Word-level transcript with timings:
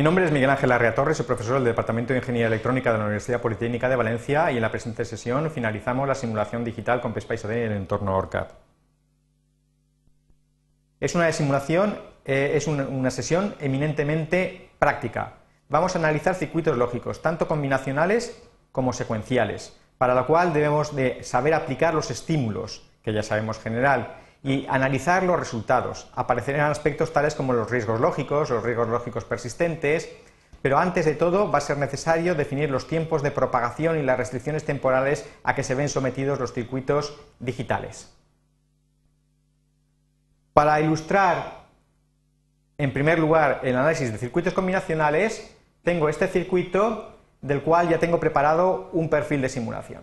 Mi 0.00 0.04
nombre 0.04 0.24
es 0.24 0.32
Miguel 0.32 0.48
Ángel 0.48 0.72
Arrea 0.72 0.94
Torres, 0.94 1.18
soy 1.18 1.26
profesor 1.26 1.56
del 1.56 1.64
Departamento 1.64 2.14
de 2.14 2.20
Ingeniería 2.20 2.46
Electrónica 2.46 2.90
de 2.90 2.96
la 2.96 3.04
Universidad 3.04 3.42
Politécnica 3.42 3.86
de 3.86 3.96
Valencia 3.96 4.50
y 4.50 4.56
en 4.56 4.62
la 4.62 4.70
presente 4.70 5.04
sesión 5.04 5.50
finalizamos 5.50 6.08
la 6.08 6.14
simulación 6.14 6.64
digital 6.64 7.02
con 7.02 7.12
PSPICE 7.12 7.46
AD 7.46 7.50
en 7.50 7.72
el 7.72 7.76
entorno 7.76 8.16
ORCAD. 8.16 8.46
Es 11.00 11.14
una 11.14 11.30
simulación, 11.32 11.98
eh, 12.24 12.52
es 12.54 12.66
una 12.66 13.10
sesión 13.10 13.54
eminentemente 13.60 14.70
práctica. 14.78 15.34
Vamos 15.68 15.94
a 15.94 15.98
analizar 15.98 16.34
circuitos 16.34 16.78
lógicos, 16.78 17.20
tanto 17.20 17.46
combinacionales 17.46 18.42
como 18.72 18.94
secuenciales, 18.94 19.78
para 19.98 20.14
lo 20.14 20.26
cual 20.26 20.54
debemos 20.54 20.96
de 20.96 21.22
saber 21.22 21.52
aplicar 21.52 21.92
los 21.92 22.10
estímulos, 22.10 22.88
que 23.02 23.12
ya 23.12 23.22
sabemos 23.22 23.58
general, 23.58 24.16
y 24.42 24.66
analizar 24.68 25.22
los 25.22 25.38
resultados. 25.38 26.10
Aparecerán 26.14 26.70
aspectos 26.70 27.12
tales 27.12 27.34
como 27.34 27.52
los 27.52 27.70
riesgos 27.70 28.00
lógicos, 28.00 28.50
los 28.50 28.62
riesgos 28.62 28.88
lógicos 28.88 29.24
persistentes, 29.24 30.08
pero 30.62 30.78
antes 30.78 31.04
de 31.04 31.14
todo 31.14 31.50
va 31.50 31.58
a 31.58 31.62
ser 31.62 31.78
necesario 31.78 32.34
definir 32.34 32.70
los 32.70 32.86
tiempos 32.86 33.22
de 33.22 33.30
propagación 33.30 33.98
y 33.98 34.02
las 34.02 34.18
restricciones 34.18 34.64
temporales 34.64 35.28
a 35.42 35.54
que 35.54 35.62
se 35.62 35.74
ven 35.74 35.88
sometidos 35.88 36.38
los 36.38 36.52
circuitos 36.52 37.18
digitales. 37.38 38.12
Para 40.52 40.80
ilustrar, 40.80 41.60
en 42.76 42.92
primer 42.92 43.18
lugar, 43.18 43.60
el 43.62 43.76
análisis 43.76 44.12
de 44.12 44.18
circuitos 44.18 44.52
combinacionales, 44.52 45.56
tengo 45.82 46.08
este 46.08 46.28
circuito 46.28 47.16
del 47.40 47.62
cual 47.62 47.88
ya 47.88 47.98
tengo 47.98 48.20
preparado 48.20 48.90
un 48.92 49.08
perfil 49.08 49.40
de 49.40 49.48
simulación. 49.48 50.02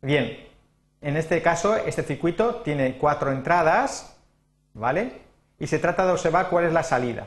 Bien, 0.00 0.51
en 1.02 1.16
este 1.16 1.42
caso, 1.42 1.76
este 1.76 2.04
circuito 2.04 2.56
tiene 2.56 2.96
cuatro 2.96 3.32
entradas, 3.32 4.16
¿vale? 4.72 5.22
Y 5.58 5.66
se 5.66 5.80
trata 5.80 6.06
de 6.06 6.12
observar 6.12 6.48
cuál 6.48 6.64
es 6.64 6.72
la 6.72 6.84
salida. 6.84 7.26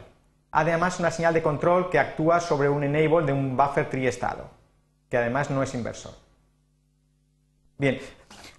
Además, 0.52 1.00
una 1.00 1.12
señal 1.12 1.34
de 1.34 1.44
control 1.44 1.90
que 1.90 2.00
actúa 2.00 2.40
sobre 2.40 2.70
un 2.70 2.86
enable 2.86 3.26
de 3.26 3.34
un 3.34 3.58
buffer 3.58 3.90
triestado, 3.90 4.50
que 5.10 5.18
además 5.18 5.50
no 5.50 5.62
es 5.62 5.74
inversor. 5.74 6.14
Bien, 7.78 8.00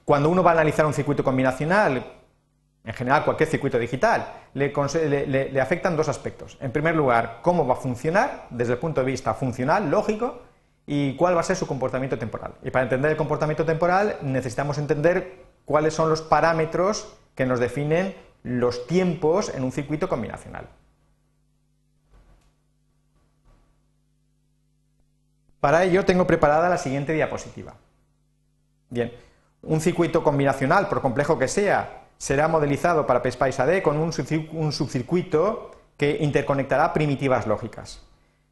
cuando 0.05 0.29
uno 0.29 0.43
va 0.43 0.51
a 0.51 0.55
analizar 0.55 0.85
un 0.85 0.93
circuito 0.93 1.25
combinacional, 1.25 2.05
en 2.85 2.95
general 2.95 3.25
cualquier 3.25 3.49
circuito 3.49 3.79
digital, 3.79 4.33
le, 4.53 4.71
le, 5.27 5.61
afectan 5.61 5.97
dos 5.97 6.09
aspectos. 6.09 6.59
En 6.61 6.71
primer 6.73 6.95
lugar, 6.95 7.39
cómo 7.41 7.67
va 7.67 7.75
a 7.75 7.79
funcionar 7.79 8.47
desde 8.51 8.75
el 8.75 8.79
punto 8.79 9.01
de 9.01 9.07
vista 9.07 9.33
funcional, 9.33 9.91
lógico, 9.91 10.43
y 10.87 11.17
cuál 11.17 11.37
va 11.37 11.41
a 11.41 11.45
ser 11.45 11.57
su 11.57 11.67
comportamiento 11.67 12.19
temporal. 12.19 12.55
Y 12.63 12.71
para 12.71 12.85
entender 12.85 13.11
el 13.11 13.17
comportamiento 13.17 13.65
temporal 13.65 14.19
necesitamos 14.23 14.79
entender 14.79 15.45
cuáles 15.65 15.95
son 15.95 16.09
los 16.09 16.23
parámetros 16.23 17.13
que 17.35 17.45
nos 17.45 17.61
definen 17.61 18.15
los 18.43 18.87
tiempos 18.87 19.53
en 19.55 19.65
un 19.65 19.73
circuito 19.73 20.09
combinacional. 20.09 20.69
Para 25.61 25.83
ello 25.83 26.05
tengo 26.05 26.27
preparada 26.29 26.69
la 26.69 26.79
siguiente 26.79 27.13
diapositiva. 27.13 27.75
Bien, 28.89 29.13
un 29.63 29.81
circuito 29.81 30.23
combinacional, 30.23 30.89
por 30.89 31.03
complejo 31.03 31.39
que 31.41 31.49
sea, 31.49 32.05
será 32.19 32.47
modelizado 32.47 33.05
para 33.05 33.21
PSPICE 33.21 33.63
AD 33.63 33.83
con 33.83 33.97
un 33.99 34.13
subcircuito 34.73 35.73
que 35.97 36.19
interconectará 36.21 36.93
primitivas 36.93 37.49
lógicas. 37.49 38.06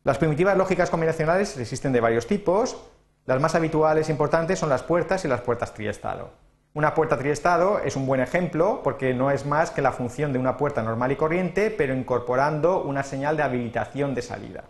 Las 0.05 0.19
primitivas 0.19 0.59
lógicas 0.59 0.91
combinacionales 0.91 1.57
existen 1.57 1.95
de 1.95 2.01
varios 2.03 2.27
tipos. 2.27 2.77
Las 3.25 3.41
más 3.41 3.55
habituales 3.55 4.07
e 4.07 4.13
importantes 4.13 4.59
son 4.59 4.69
las 4.69 4.83
puertas 4.83 5.25
y 5.25 5.29
las 5.29 5.41
puertas 5.41 5.73
triestado. 5.73 6.31
Una 6.75 6.93
puerta 6.93 7.17
triestado 7.17 7.79
es 7.79 7.97
un 7.97 8.05
buen 8.05 8.21
ejemplo 8.21 8.83
porque 8.85 9.15
no 9.15 9.31
es 9.31 9.47
más 9.47 9.71
que 9.71 9.81
la 9.81 9.93
función 9.93 10.35
de 10.35 10.39
una 10.39 10.59
puerta 10.59 10.83
normal 10.83 11.13
y 11.13 11.17
corriente, 11.17 11.71
pero 11.71 11.95
incorporando 11.95 12.83
una 12.83 13.03
señal 13.03 13.39
de 13.39 13.45
habilitación 13.45 14.15
de 14.15 14.21
salida. 14.21 14.65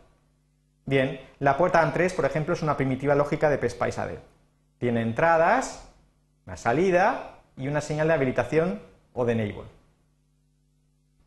Bien, 0.87 1.21
la 1.41 1.57
puerta 1.57 1.83
AN3, 1.83 2.15
por 2.15 2.27
ejemplo, 2.27 2.55
es 2.55 2.63
una 2.63 2.77
primitiva 2.77 3.17
lógica 3.17 3.51
de 3.51 3.59
PSPICE 3.59 4.01
AD. 4.01 4.11
Tiene 4.79 5.03
entradas, 5.03 5.91
una 6.47 6.57
salida 6.57 7.41
y 7.57 7.67
una 7.67 7.81
señal 7.81 8.07
de 8.07 8.15
habilitación 8.15 8.81
o 9.13 9.25
de 9.25 9.33
enable. 9.33 9.65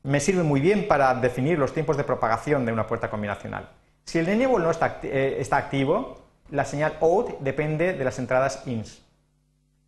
Me 0.04 0.22
sirve 0.22 0.44
muy 0.44 0.62
bien 0.62 0.88
para 0.88 1.14
definir 1.16 1.60
los 1.60 1.74
tiempos 1.74 1.98
de 1.98 2.06
propagación 2.06 2.66
de 2.66 2.72
una 2.72 2.88
puerta 2.88 3.10
combinacional. 3.10 3.68
Si 4.08 4.20
el 4.20 4.30
enable 4.30 4.64
no 4.64 4.72
eh, 5.04 5.36
está, 5.38 5.58
activo, 5.58 6.18
la 6.50 6.64
señal 6.64 6.96
out 7.02 7.40
depende 7.42 7.92
de 7.92 8.06
las 8.06 8.18
entradas 8.20 8.66
ins. 8.66 9.02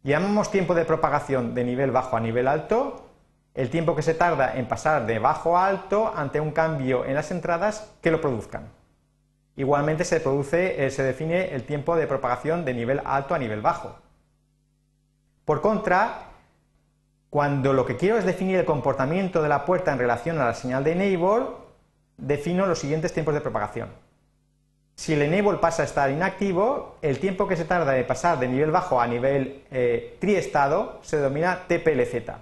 Llamamos 0.03 0.51
tiempo 0.51 0.75
de 0.75 0.83
propagación 0.83 1.55
de 1.55 1.63
nivel 1.63 1.91
bajo 1.91 2.17
a 2.17 2.19
nivel 2.19 2.49
alto 2.49 3.05
el 3.53 3.69
tiempo 3.69 3.95
que 3.95 4.01
se 4.01 4.13
tarda 4.13 4.57
en 4.57 4.67
pasar 4.67 5.05
de 5.05 5.19
bajo 5.19 5.57
a 5.57 5.67
alto 5.67 6.11
ante 6.13 6.41
un 6.41 6.51
cambio 6.51 7.05
en 7.05 7.13
las 7.13 7.31
entradas 7.31 7.93
que 8.01 8.11
lo 8.11 8.19
produzcan. 8.19 8.67
Igualmente 9.55 10.03
se, 10.03 10.19
produce, 10.19 10.85
eh, 10.85 10.91
se 10.91 11.03
define 11.03 11.55
el 11.55 11.63
tiempo 11.63 11.95
de 11.95 12.05
propagación 12.05 12.65
de 12.65 12.73
nivel 12.73 13.01
alto 13.05 13.35
a 13.35 13.39
nivel 13.39 13.61
bajo. 13.61 13.95
Por 15.45 15.61
contra, 15.61 16.23
cuando 17.29 17.71
lo 17.71 17.85
que 17.85 17.95
quiero 17.95 18.17
es 18.17 18.25
definir 18.25 18.59
el 18.59 18.65
comportamiento 18.65 19.41
de 19.41 19.47
la 19.47 19.63
puerta 19.63 19.93
en 19.93 19.99
relación 19.99 20.39
a 20.39 20.45
la 20.45 20.53
señal 20.55 20.83
de 20.83 20.91
enable, 20.91 21.45
defino 22.17 22.65
los 22.65 22.79
siguientes 22.79 23.13
tiempos 23.13 23.33
de 23.33 23.39
propagación. 23.39 24.08
Si 24.99 25.13
el 25.13 25.21
enable 25.21 25.59
pasa 25.59 25.83
a 25.83 25.85
estar 25.85 26.11
inactivo, 26.11 26.97
el 27.01 27.19
tiempo 27.19 27.47
que 27.47 27.55
se 27.55 27.63
tarda 27.63 27.93
de 27.93 28.03
pasar 28.03 28.37
de 28.37 28.49
nivel 28.49 28.69
bajo 28.69 28.99
a 28.99 29.07
nivel 29.07 29.63
eh, 29.71 30.17
triestado 30.19 30.99
se 31.03 31.15
denomina 31.15 31.67
TPLZ. 31.69 32.33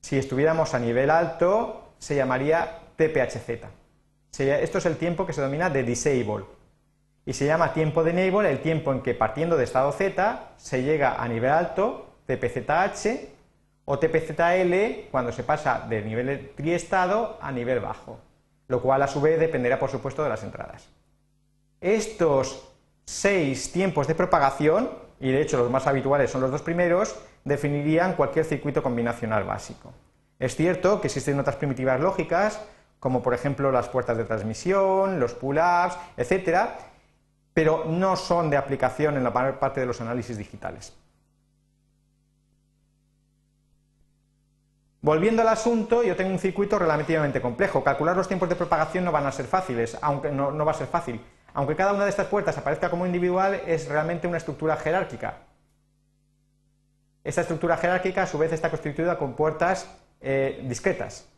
Si 0.00 0.16
estuviéramos 0.16 0.72
a 0.72 0.78
nivel 0.78 1.10
alto, 1.10 1.92
se 1.98 2.16
llamaría 2.16 2.78
TPHZ. 2.96 3.50
Esto 4.38 4.78
es 4.78 4.86
el 4.86 4.96
tiempo 4.96 5.26
que 5.26 5.34
se 5.34 5.42
denomina 5.42 5.68
de 5.68 5.82
disable. 5.82 6.46
Y 7.26 7.34
se 7.34 7.44
llama 7.44 7.74
tiempo 7.74 8.02
de 8.04 8.12
enable 8.12 8.50
el 8.50 8.60
tiempo 8.60 8.90
en 8.92 9.02
que 9.02 9.12
partiendo 9.12 9.58
de 9.58 9.64
estado 9.64 9.92
Z 9.92 10.52
se 10.56 10.82
llega 10.82 11.22
a 11.22 11.28
nivel 11.28 11.50
alto, 11.50 12.06
TPZH, 12.24 13.28
o 13.84 13.98
TPZL 13.98 15.10
cuando 15.10 15.30
se 15.30 15.42
pasa 15.42 15.84
de 15.90 16.00
nivel 16.00 16.52
triestado 16.56 17.36
a 17.42 17.52
nivel 17.52 17.80
bajo, 17.80 18.18
lo 18.68 18.80
cual 18.80 19.02
a 19.02 19.08
su 19.08 19.20
vez 19.20 19.38
dependerá 19.38 19.78
por 19.78 19.90
supuesto 19.90 20.22
de 20.22 20.30
las 20.30 20.42
entradas. 20.42 20.88
Estos 21.84 22.66
seis 23.04 23.70
tiempos 23.70 24.06
de 24.06 24.14
propagación, 24.14 24.88
y 25.20 25.30
de 25.30 25.42
hecho 25.42 25.58
los 25.58 25.70
más 25.70 25.86
habituales 25.86 26.30
son 26.30 26.40
los 26.40 26.50
dos 26.50 26.62
primeros, 26.62 27.14
definirían 27.44 28.14
cualquier 28.14 28.46
circuito 28.46 28.82
combinacional 28.82 29.44
básico. 29.44 29.92
Es 30.38 30.56
cierto 30.56 31.02
que 31.02 31.08
existen 31.08 31.38
otras 31.38 31.56
primitivas 31.56 32.00
lógicas, 32.00 32.58
como 32.98 33.22
por 33.22 33.34
ejemplo 33.34 33.70
las 33.70 33.90
puertas 33.90 34.16
de 34.16 34.24
transmisión, 34.24 35.20
los 35.20 35.34
pull-ups, 35.34 35.98
etcétera, 36.16 36.78
pero 37.52 37.84
no 37.84 38.16
son 38.16 38.48
de 38.48 38.56
aplicación 38.56 39.18
en 39.18 39.24
la 39.24 39.30
mayor 39.30 39.58
parte 39.58 39.80
de 39.80 39.86
los 39.86 40.00
análisis 40.00 40.38
digitales. 40.38 40.96
Volviendo 45.02 45.42
al 45.42 45.48
asunto, 45.48 46.02
yo 46.02 46.16
tengo 46.16 46.30
un 46.30 46.38
circuito 46.38 46.78
relativamente 46.78 47.42
complejo. 47.42 47.84
Calcular 47.84 48.16
los 48.16 48.26
tiempos 48.26 48.48
de 48.48 48.56
propagación 48.56 49.04
no 49.04 49.12
van 49.12 49.26
a 49.26 49.32
ser 49.32 49.44
fáciles, 49.44 49.98
aunque 50.00 50.30
no 50.30 50.64
va 50.64 50.72
a 50.72 50.74
ser 50.74 50.86
fácil. 50.86 51.20
Aunque 51.54 51.76
cada 51.76 51.92
una 51.92 52.04
de 52.04 52.10
estas 52.10 52.26
puertas 52.26 52.58
aparezca 52.58 52.90
como 52.90 53.06
individual, 53.06 53.62
es 53.66 53.88
realmente 53.88 54.26
una 54.26 54.38
estructura 54.38 54.76
jerárquica. 54.76 55.38
Esta 57.22 57.40
estructura 57.42 57.76
jerárquica, 57.76 58.24
a 58.24 58.26
su 58.26 58.36
vez, 58.38 58.52
está 58.52 58.68
constituida 58.68 59.16
con 59.16 59.34
puertas 59.34 59.88
eh, 60.20 60.62
discretas. 60.68 61.28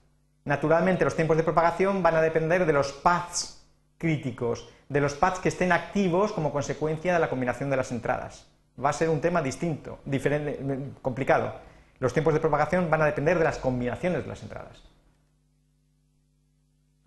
Naturalmente, 0.44 1.04
los 1.04 1.15
tiempos 1.15 1.37
de 1.37 1.43
propagación 1.43 2.03
van 2.03 2.16
a 2.16 2.22
depender 2.22 2.65
de 2.65 2.72
los 2.72 2.93
paths 2.93 3.62
críticos, 3.99 4.69
de 4.88 5.00
los 5.00 5.15
paths 5.15 5.38
que 5.38 5.50
estén 5.50 5.71
activos 5.71 6.33
como 6.33 6.50
consecuencia 6.50 7.12
de 7.12 7.21
la 7.21 7.28
combinación 7.28 7.69
de 7.69 7.77
las 7.77 7.93
entradas. 7.93 8.47
Va 8.83 8.91
a 8.91 8.94
ser 8.94 9.10
un 9.10 9.21
tema 9.21 9.43
distinto, 9.43 9.98
diferente, 10.04 10.59
complicado. 11.03 11.54
Los 11.98 12.12
tiempos 12.12 12.33
de 12.33 12.41
propagación 12.41 12.91
van 12.91 13.03
a 13.03 13.06
depender 13.06 13.38
de 13.38 13.44
las 13.44 13.59
combinaciones 13.59 14.22
de 14.22 14.28
las 14.28 14.43
entradas. 14.43 14.83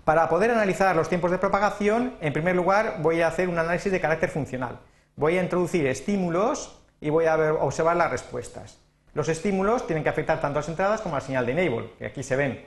Para 0.09 0.27
poder 0.27 0.49
analizar 0.49 0.95
los 0.95 1.07
tiempos 1.07 1.29
de 1.29 1.37
propagación, 1.37 2.15
en 2.19 2.33
primer 2.33 2.55
lugar 2.55 2.95
voy 2.99 3.21
a 3.21 3.27
hacer 3.27 3.47
un 3.47 3.59
análisis 3.59 3.91
de 3.91 4.01
carácter 4.01 4.31
funcional. 4.31 4.79
Voy 5.15 5.37
a 5.37 5.43
introducir 5.43 5.85
estímulos 5.85 6.81
y 6.99 7.11
voy 7.11 7.25
a 7.25 7.53
observar 7.53 7.95
las 7.95 8.09
respuestas. 8.09 8.79
Los 9.13 9.29
estímulos 9.29 9.85
tienen 9.85 10.01
que 10.01 10.09
afectar 10.09 10.41
tanto 10.41 10.57
a 10.57 10.61
las 10.61 10.69
entradas 10.69 11.01
como 11.01 11.13
a 11.13 11.19
la 11.19 11.23
señal 11.23 11.45
de 11.45 11.51
enable, 11.51 11.91
que 11.99 12.07
aquí 12.07 12.23
se 12.23 12.35
ven. 12.35 12.65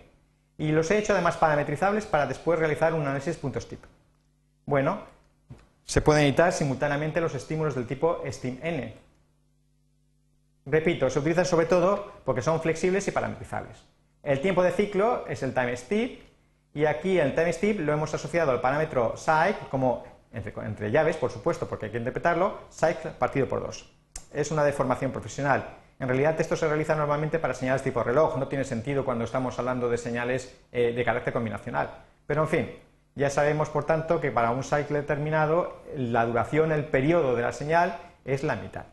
Y 0.56 0.70
los 0.70 0.88
he 0.92 0.98
hecho 0.98 1.14
además 1.14 1.36
parametrizables 1.36 2.06
para 2.06 2.28
después 2.28 2.60
realizar 2.60 2.94
un 2.94 3.00
análisis 3.00 3.40
tip. 3.40 3.82
Bueno, 4.64 5.00
se 5.84 6.00
pueden 6.00 6.22
editar 6.26 6.52
simultáneamente 6.52 7.20
los 7.20 7.34
estímulos 7.34 7.74
del 7.74 7.88
tipo 7.88 8.22
STIM-N. 8.24 8.94
Repito, 10.66 11.10
se 11.10 11.18
utilizan 11.18 11.46
sobre 11.46 11.66
todo 11.66 12.12
porque 12.24 12.40
son 12.40 12.60
flexibles 12.60 13.08
y 13.08 13.10
parametrizables. 13.10 13.82
El 14.22 14.40
tiempo 14.40 14.62
de 14.62 14.70
ciclo 14.70 15.26
es 15.26 15.42
el 15.42 15.52
time 15.52 15.76
step 15.76 16.31
y 16.74 16.86
aquí 16.86 17.18
el 17.18 17.34
timestamp 17.34 17.80
lo 17.80 17.92
hemos 17.92 18.14
asociado 18.14 18.50
al 18.50 18.60
parámetro 18.60 19.14
cycle 19.16 19.68
como, 19.70 20.04
entre, 20.32 20.90
llaves, 20.90 21.16
por 21.16 21.30
supuesto, 21.30 21.68
porque 21.68 21.86
hay 21.86 21.92
que 21.92 21.98
interpretarlo, 21.98 22.60
cycle 22.70 23.10
partido 23.18 23.46
por 23.46 23.62
2. 23.62 23.92
Es 24.32 24.50
una 24.50 24.64
deformación 24.64 25.12
profesional. 25.12 25.76
En 25.98 26.08
realidad 26.08 26.40
esto 26.40 26.56
se 26.56 26.66
realiza 26.66 26.94
normalmente 26.94 27.38
para 27.38 27.54
señales 27.54 27.82
tipo 27.82 28.02
reloj, 28.02 28.38
no 28.38 28.48
tiene 28.48 28.64
sentido 28.64 29.04
cuando 29.04 29.24
estamos 29.24 29.58
hablando 29.58 29.88
de 29.88 29.98
señales 29.98 30.58
eh, 30.72 30.92
de 30.94 31.04
carácter 31.04 31.32
combinacional. 31.32 31.90
Pero 32.26 32.42
en 32.42 32.48
fin, 32.48 32.70
Ya 33.14 33.28
sabemos, 33.28 33.68
por 33.68 33.84
tanto, 33.84 34.22
que 34.22 34.30
para 34.30 34.52
un 34.52 34.64
cycle 34.64 35.02
determinado 35.02 35.82
la 35.94 36.24
duración, 36.24 36.72
el 36.72 36.86
periodo 36.86 37.36
de 37.36 37.42
la 37.42 37.52
señal 37.52 37.98
es 38.24 38.42
la 38.42 38.56
mitad. 38.56 38.86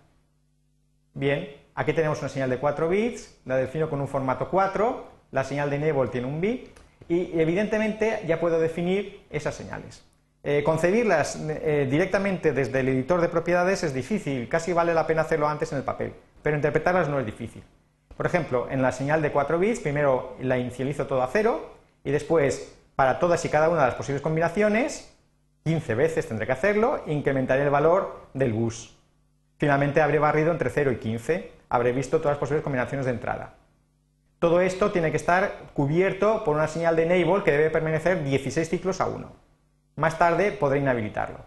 Bien, 1.14 1.48
aquí 1.74 1.94
tenemos 1.94 2.20
una 2.20 2.28
señal 2.28 2.50
de 2.50 2.58
4 2.58 2.90
bits, 2.90 3.40
la 3.46 3.56
defino 3.56 3.90
con 3.90 4.02
un 4.02 4.10
formato 4.10 4.50
4, 4.50 5.08
la 5.32 5.46
señal 5.46 5.70
de 5.70 5.78
enable 5.78 6.10
tiene 6.10 6.28
un 6.28 6.42
bit 6.42 6.70
y 7.08 7.40
evidentemente 7.40 8.24
ya 8.28 8.40
puedo 8.40 8.60
definir 8.60 9.26
esas 9.30 9.56
señales. 9.56 10.04
Eh, 10.44 10.64
concebirlas 10.64 11.38
eh, 11.50 11.88
directamente 11.90 12.54
desde 12.54 12.80
el 12.80 12.90
editor 12.90 13.20
de 13.20 13.28
propiedades 13.28 13.84
es 13.84 13.94
difícil, 13.94 14.48
casi 14.48 14.72
vale 14.72 14.94
la 14.94 15.06
pena 15.06 15.22
hacerlo 15.22 15.50
antes 15.50 15.72
en 15.72 15.80
el 15.80 15.84
papel, 15.84 16.14
pero 16.42 16.56
interpretarlas 16.56 17.10
no 17.10 17.20
es 17.20 17.26
difícil. 17.26 17.64
Por 18.16 18.26
ejemplo, 18.26 18.68
en 18.70 18.82
la 18.82 18.92
señal 18.92 19.22
de 19.22 19.32
4 19.32 19.60
bits, 19.60 19.80
primero 19.80 20.36
la 20.42 20.58
inicializo 20.58 21.08
todo 21.08 21.24
a 21.24 21.28
cero 21.28 21.76
y 22.04 22.12
después, 22.12 22.76
para 22.96 23.20
todas 23.20 23.44
y 23.46 23.50
cada 23.50 23.70
una 23.70 23.82
de 23.82 23.88
las 23.88 23.96
posibles 23.96 24.22
combinaciones, 24.22 25.14
15 25.64 25.96
veces 25.96 26.28
tendré 26.28 26.46
que 26.46 26.52
hacerlo, 26.54 27.04
incrementaré 27.06 27.64
el 27.64 27.70
valor 27.70 28.28
del 28.34 28.54
bus. 28.54 28.98
Finalmente 29.58 30.02
habré 30.02 30.20
barrido 30.20 30.52
entre 30.52 30.70
0 30.70 30.92
y 30.92 30.98
15, 30.98 31.52
habré 31.70 31.92
visto 31.92 32.18
todas 32.18 32.32
las 32.32 32.40
posibles 32.40 32.64
combinaciones 32.64 33.06
de 33.06 33.12
entrada. 33.12 33.56
Todo 34.40 34.62
esto 34.62 34.92
tiene 34.92 35.12
que 35.12 35.18
estar 35.18 35.70
cubierto 35.74 36.46
por 36.46 36.56
una 36.56 36.68
señal 36.68 36.96
de 36.96 37.04
enable 37.04 37.44
que 37.44 37.52
debe 37.52 37.70
permanecer 37.70 38.24
16 38.24 38.70
ciclos 38.70 39.02
a 39.02 39.08
1. 39.08 39.30
Más 39.98 40.18
tarde 40.18 40.54
podré 40.54 40.80
inhabilitarlo. 40.80 41.40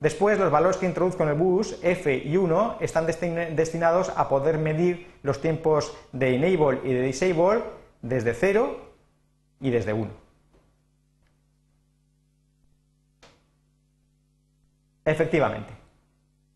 Después, 0.00 0.38
los 0.38 0.50
valores 0.50 0.76
que 0.76 0.84
introduzco 0.84 1.22
en 1.22 1.30
el 1.30 1.36
bus, 1.36 1.78
F 1.82 2.14
y 2.14 2.36
1, 2.36 2.76
están 2.80 3.06
destinados 3.06 4.12
a 4.14 4.28
poder 4.28 4.58
medir 4.58 5.10
los 5.22 5.40
tiempos 5.40 5.96
de 6.12 6.34
enable 6.34 6.80
y 6.84 6.92
de 6.92 7.00
disable 7.00 7.62
desde 8.02 8.34
0 8.34 8.76
y 9.60 9.70
desde 9.70 9.94
1. 9.94 10.10
Efectivamente. 15.06 15.72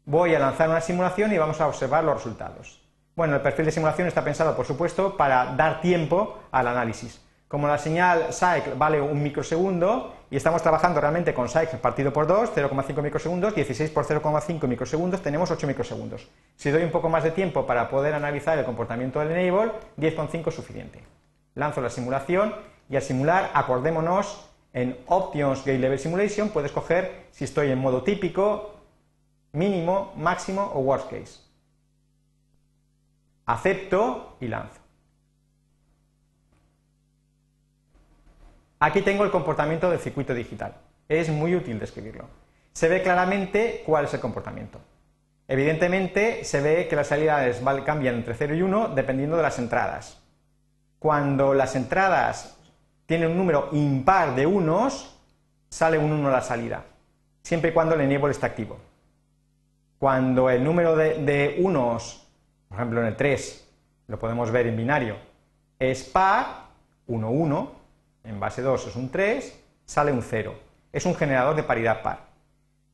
Voy 0.04 0.34
a 0.34 0.38
lanzar 0.38 0.68
una 0.68 0.82
simulación 0.82 1.32
y 1.32 1.38
vamos 1.38 1.58
a 1.62 1.68
observar 1.68 2.04
los 2.04 2.16
resultados. 2.16 2.82
Bueno, 3.20 3.36
el 3.36 3.42
perfil 3.42 3.66
de 3.66 3.72
simulación 3.72 4.08
está 4.08 4.24
pensado, 4.24 4.56
por 4.56 4.64
supuesto, 4.64 5.14
para 5.14 5.54
dar 5.54 5.82
tiempo 5.82 6.38
al 6.50 6.66
análisis. 6.66 7.20
Como 7.48 7.68
la 7.68 7.76
señal 7.76 8.32
cycle 8.32 8.72
vale 8.78 8.98
un 8.98 9.22
microsegundo 9.22 10.14
y 10.30 10.36
estamos 10.36 10.62
trabajando 10.62 11.02
realmente 11.02 11.34
con 11.34 11.46
cycle 11.46 11.76
partido 11.82 12.14
por 12.14 12.26
2, 12.26 12.50
0,5 12.56 13.02
microsegundos, 13.02 13.54
16 13.54 13.90
por 13.90 14.06
0,5 14.06 14.66
microsegundos, 14.66 15.20
tenemos 15.20 15.50
8 15.50 15.66
microsegundos. 15.66 16.30
Si 16.56 16.70
doy 16.70 16.82
un 16.82 16.90
poco 16.90 17.10
más 17.10 17.22
de 17.22 17.32
tiempo 17.32 17.66
para 17.66 17.90
poder 17.90 18.14
analizar 18.14 18.56
el 18.56 18.64
comportamiento 18.64 19.20
del 19.20 19.32
enable, 19.32 19.72
10,5 19.98 20.48
es 20.48 20.54
suficiente. 20.54 21.04
Lanzo 21.54 21.82
la 21.82 21.90
simulación 21.90 22.54
y 22.88 22.96
al 22.96 23.02
simular, 23.02 23.50
acordémonos, 23.52 24.48
en 24.72 24.98
Options 25.08 25.58
Gate 25.58 25.78
Level 25.78 25.98
Simulation 25.98 26.48
puedes 26.48 26.72
coger 26.72 27.26
si 27.32 27.44
estoy 27.44 27.70
en 27.70 27.80
modo 27.80 28.02
típico, 28.02 28.76
mínimo, 29.52 30.14
máximo 30.16 30.72
o 30.74 30.80
worst 30.80 31.10
case. 31.10 31.49
Acepto 33.50 34.36
y 34.40 34.46
lanzo. 34.46 34.80
Aquí 38.78 39.02
tengo 39.02 39.24
el 39.24 39.32
comportamiento 39.32 39.90
del 39.90 39.98
circuito 39.98 40.34
digital. 40.34 40.76
Es 41.08 41.28
muy 41.30 41.56
útil 41.56 41.80
describirlo. 41.80 42.26
Se 42.72 42.88
ve 42.88 43.02
claramente 43.02 43.82
cuál 43.84 44.04
es 44.04 44.14
el 44.14 44.20
comportamiento. 44.20 44.78
Evidentemente 45.48 46.44
se 46.44 46.60
ve 46.60 46.86
que 46.86 46.94
las 46.94 47.08
salidas 47.08 47.60
cambian 47.84 48.14
entre 48.14 48.34
0 48.34 48.54
y 48.54 48.62
1 48.62 48.90
dependiendo 48.90 49.36
de 49.36 49.42
las 49.42 49.58
entradas. 49.58 50.22
Cuando 51.00 51.52
las 51.52 51.74
entradas 51.74 52.56
tienen 53.06 53.32
un 53.32 53.38
número 53.38 53.68
impar 53.72 54.36
de 54.36 54.46
unos, 54.46 55.18
sale 55.68 55.98
un 55.98 56.12
1 56.12 56.28
a 56.28 56.30
la 56.30 56.42
salida, 56.42 56.84
siempre 57.42 57.70
y 57.70 57.74
cuando 57.74 57.96
el 57.96 58.02
enable 58.02 58.30
está 58.30 58.46
activo. 58.46 58.78
Cuando 59.98 60.48
el 60.50 60.62
número 60.62 60.94
de, 60.94 61.14
de 61.24 61.56
unos, 61.58 62.29
por 62.70 62.78
ejemplo 62.78 63.00
en 63.00 63.08
el 63.08 63.16
3, 63.16 63.68
lo 64.06 64.18
podemos 64.18 64.52
ver 64.52 64.68
en 64.68 64.76
binario, 64.76 65.16
es 65.80 66.04
par, 66.04 66.68
1, 67.08 67.30
1, 67.30 67.72
en 68.22 68.38
base 68.38 68.62
2 68.62 68.86
es 68.86 68.96
un 68.96 69.10
3, 69.10 69.60
sale 69.84 70.12
un 70.12 70.22
0. 70.22 70.54
Es 70.92 71.04
un 71.04 71.16
generador 71.16 71.56
de 71.56 71.64
paridad 71.64 72.00
par. 72.00 72.20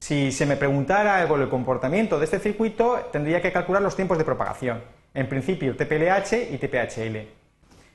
Si 0.00 0.32
se 0.32 0.46
me 0.46 0.56
preguntara 0.56 1.18
algo 1.18 1.36
del 1.36 1.50
comportamiento 1.50 2.18
de 2.18 2.24
este 2.24 2.38
circuito, 2.38 3.08
tendría 3.12 3.42
que 3.42 3.52
calcular 3.52 3.82
los 3.82 3.96
tiempos 3.96 4.16
de 4.16 4.24
propagación. 4.24 4.82
En 5.12 5.28
principio, 5.28 5.76
TPLH 5.76 6.52
y 6.52 6.58
TPHL. 6.58 7.28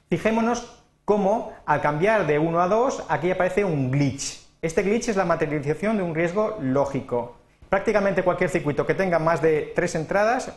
Fijémonos 0.08 0.84
cómo, 1.04 1.54
al 1.66 1.82
cambiar 1.82 2.28
de 2.28 2.38
1 2.38 2.62
a 2.62 2.68
2, 2.68 3.06
aquí 3.10 3.32
aparece 3.32 3.66
un 3.66 3.90
glitch. 3.90 4.46
Este 4.62 4.84
glitch 4.84 5.10
es 5.10 5.16
la 5.16 5.26
materialización 5.26 5.98
de 5.98 6.04
un 6.04 6.14
riesgo 6.14 6.60
lógico. 6.62 7.38
Prácticamente 7.70 8.22
cualquier 8.22 8.52
circuito 8.52 8.86
que 8.86 8.94
tenga 8.94 9.18
más 9.18 9.42
de 9.42 9.72
3 9.76 9.96
entradas, 9.96 10.52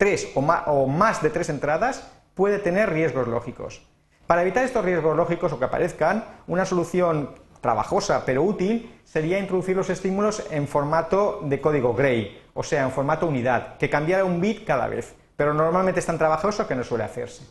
3 0.00 0.32
o 0.34 0.86
más, 0.86 1.20
de 1.20 1.28
3 1.28 1.50
entradas, 1.50 2.10
puede 2.34 2.58
tener 2.58 2.88
riesgos 2.88 3.28
lógicos. 3.28 3.86
Para 4.26 4.40
evitar 4.40 4.64
estos 4.64 4.82
riesgos 4.82 5.14
lógicos 5.14 5.52
o 5.52 5.58
que 5.58 5.66
aparezcan, 5.66 6.24
una 6.46 6.64
solución 6.64 7.34
trabajosa 7.60 8.24
pero 8.24 8.42
útil 8.42 8.98
sería 9.04 9.38
introducir 9.38 9.76
los 9.76 9.90
estímulos 9.90 10.42
en 10.50 10.66
formato 10.66 11.40
de 11.42 11.60
código 11.60 11.92
gray, 11.92 12.42
o 12.54 12.62
sea, 12.62 12.84
en 12.84 12.92
formato 12.92 13.26
unidad, 13.26 13.76
que 13.76 13.90
cambiara 13.90 14.24
un 14.24 14.40
bit 14.40 14.64
cada 14.64 14.88
vez, 14.88 15.14
pero 15.36 15.52
normalmente 15.52 16.00
es 16.00 16.06
tan 16.06 16.16
trabajoso 16.16 16.66
que 16.66 16.74
no 16.74 16.82
suele 16.82 17.04
hacerse. 17.04 17.44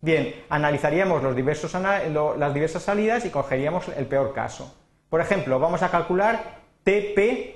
Bien, 0.00 0.34
analizaríamos 0.48 1.22
los 1.22 1.36
diversos 1.36 1.74
las 1.74 2.54
diversas 2.54 2.84
salidas 2.84 3.26
y 3.26 3.30
cogeríamos 3.30 3.88
el 3.88 4.06
peor 4.06 4.32
caso. 4.32 4.74
Por 5.10 5.20
ejemplo, 5.20 5.60
vamos 5.60 5.82
a 5.82 5.90
calcular 5.90 6.56
TPLH 6.84 7.52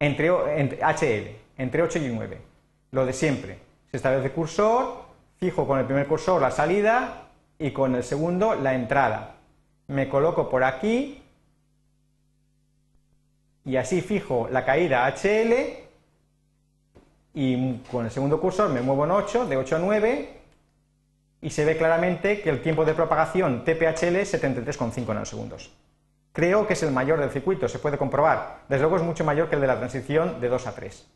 entre, 0.00 0.60
entre 0.60 0.80
HL, 0.82 1.36
entre 1.58 1.82
8 1.82 1.98
y 1.98 2.08
9, 2.08 2.38
lo 2.92 3.06
de 3.06 3.12
siempre. 3.12 3.58
Se 3.90 3.96
establece 3.96 4.32
cursor, 4.32 5.04
fijo 5.38 5.66
con 5.66 5.78
el 5.78 5.86
primer 5.86 6.06
cursor 6.06 6.40
la 6.40 6.50
salida 6.50 7.28
y 7.58 7.70
con 7.70 7.94
el 7.94 8.04
segundo 8.04 8.54
la 8.54 8.74
entrada. 8.74 9.36
Me 9.88 10.08
coloco 10.08 10.48
por 10.48 10.64
aquí 10.64 11.22
y 13.64 13.76
así 13.76 14.00
fijo 14.00 14.48
la 14.50 14.64
caída 14.64 15.06
HL 15.06 15.54
y 17.34 17.78
con 17.90 18.06
el 18.06 18.10
segundo 18.10 18.40
cursor 18.40 18.70
me 18.70 18.80
muevo 18.80 19.04
en 19.04 19.10
8, 19.10 19.46
de 19.46 19.56
8 19.56 19.76
a 19.76 19.78
9 19.78 20.40
y 21.42 21.50
se 21.50 21.64
ve 21.64 21.76
claramente 21.76 22.40
que 22.40 22.50
el 22.50 22.62
tiempo 22.62 22.84
de 22.84 22.94
propagación 22.94 23.64
TPHL 23.64 24.16
es 24.16 24.34
73,5 24.42 25.06
nanosegundos. 25.08 25.70
Creo 26.36 26.66
que 26.66 26.74
es 26.74 26.82
el 26.82 26.90
mayor 26.90 27.18
del 27.18 27.30
circuito, 27.30 27.66
se 27.66 27.78
puede 27.78 27.96
comprobar. 27.96 28.58
Desde 28.68 28.82
luego 28.82 28.98
es 28.98 29.02
mucho 29.02 29.24
mayor 29.24 29.48
que 29.48 29.54
el 29.54 29.62
de 29.62 29.68
la 29.68 29.78
transición 29.78 30.38
de 30.38 30.50
2 30.50 30.66
a 30.66 30.74
3. 30.74 31.06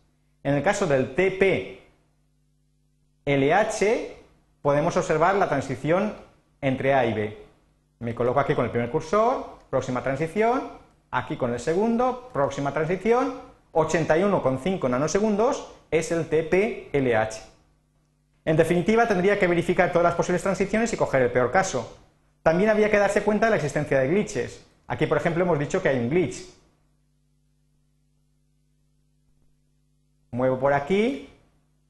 En 0.44 0.54
el 0.54 0.62
caso 0.62 0.86
del 0.86 1.14
TP 1.14 1.78
LH 3.26 4.16
podemos 4.62 4.96
observar 4.96 5.34
la 5.34 5.46
transición 5.46 6.14
entre 6.62 6.94
A 6.94 7.04
y 7.04 7.12
B. 7.12 7.36
Me 7.98 8.14
coloco 8.14 8.40
aquí 8.40 8.54
con 8.54 8.64
el 8.64 8.70
primer 8.70 8.90
cursor, 8.90 9.58
próxima 9.68 10.02
transición, 10.02 10.62
aquí 11.10 11.36
con 11.36 11.52
el 11.52 11.60
segundo, 11.60 12.30
próxima 12.32 12.72
transición, 12.72 13.34
81,5 13.74 14.88
nanosegundos 14.88 15.70
es 15.90 16.12
el 16.12 16.30
TP-LH. 16.30 17.42
En 18.46 18.56
definitiva, 18.56 19.06
tendría 19.06 19.38
que 19.38 19.46
verificar 19.46 19.92
todas 19.92 20.04
las 20.04 20.14
posibles 20.14 20.42
transiciones 20.42 20.90
y 20.94 20.96
coger 20.96 21.20
el 21.20 21.30
peor 21.30 21.50
caso. 21.50 21.98
También 22.42 22.70
había 22.70 22.90
que 22.90 22.96
darse 22.96 23.22
cuenta 23.22 23.44
de 23.44 23.50
la 23.50 23.56
existencia 23.56 24.00
de 24.00 24.08
glitches. 24.08 24.69
Aquí, 24.90 25.06
por 25.06 25.18
ejemplo, 25.18 25.44
hemos 25.44 25.56
dicho 25.56 25.80
que 25.80 25.88
hay 25.88 26.00
un 26.00 26.10
glitch. 26.10 26.46
Muevo 30.32 30.58
por 30.58 30.72
aquí, 30.72 31.28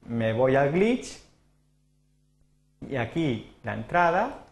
me 0.07 0.35
voy 0.35 0.55
al 0.55 0.71
glitch 0.71 1.19
y 2.87 2.97
aquí 2.97 3.57
la 3.65 3.73
entrada. 3.73 4.45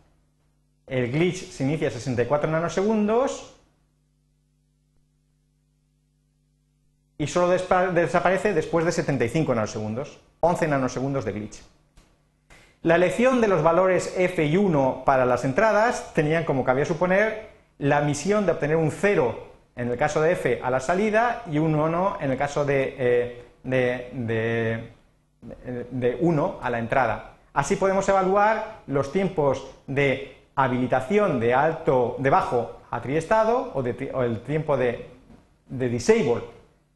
El 0.87 1.13
glitch 1.13 1.51
se 1.51 1.65
inicia 1.65 1.89
a 1.89 1.91
64 1.91 2.51
nanosegundos 2.51 3.55
y 7.19 7.27
solo 7.27 7.51
desaparece 7.51 8.55
después 8.55 8.87
de 8.87 8.93
75 8.93 9.55
nanosegundos, 9.55 10.19
11 10.41 10.69
nanosegundos 10.69 11.27
de 11.27 11.33
glitch. 11.33 11.61
La 12.81 12.95
elección 12.95 13.43
de 13.43 13.49
los 13.49 13.63
valores 13.63 14.15
f 14.17 14.43
y 14.43 14.57
1 14.57 15.03
para 15.05 15.27
las 15.27 15.45
entradas 15.45 16.15
tenían, 16.15 16.45
como 16.45 16.65
cabía 16.65 16.87
suponer, 16.87 17.48
la 17.79 18.01
misión 18.01 18.47
de 18.47 18.53
obtener 18.53 18.77
un 18.77 18.91
0 18.91 19.47
en 19.77 19.89
el 19.89 19.97
caso 19.97 20.21
de 20.21 20.33
f 20.33 20.61
a 20.63 20.71
la 20.71 20.81
salida 20.81 21.43
y 21.51 21.59
un 21.59 21.75
1 21.75 22.19
en 22.21 22.31
el 22.31 22.37
caso 22.37 22.65
de, 22.65 22.95
eh, 22.99 23.45
de, 23.63 24.91
de 25.91 26.19
1 26.21 26.59
a 26.61 26.71
la 26.71 26.79
entrada. 26.79 27.35
Así 27.53 27.77
podemos 27.77 28.09
evaluar 28.09 28.83
los 28.87 29.13
tiempos 29.13 29.67
de 29.87 30.37
habilitación 30.55 31.39
de 31.41 31.55
alto, 31.55 32.17
de 32.19 32.31
bajo 32.31 32.81
a 32.91 33.01
triestado 33.01 33.73
o, 33.75 33.83
el 34.23 34.41
tiempo 34.41 34.77
de, 34.77 35.07
disable 35.69 36.43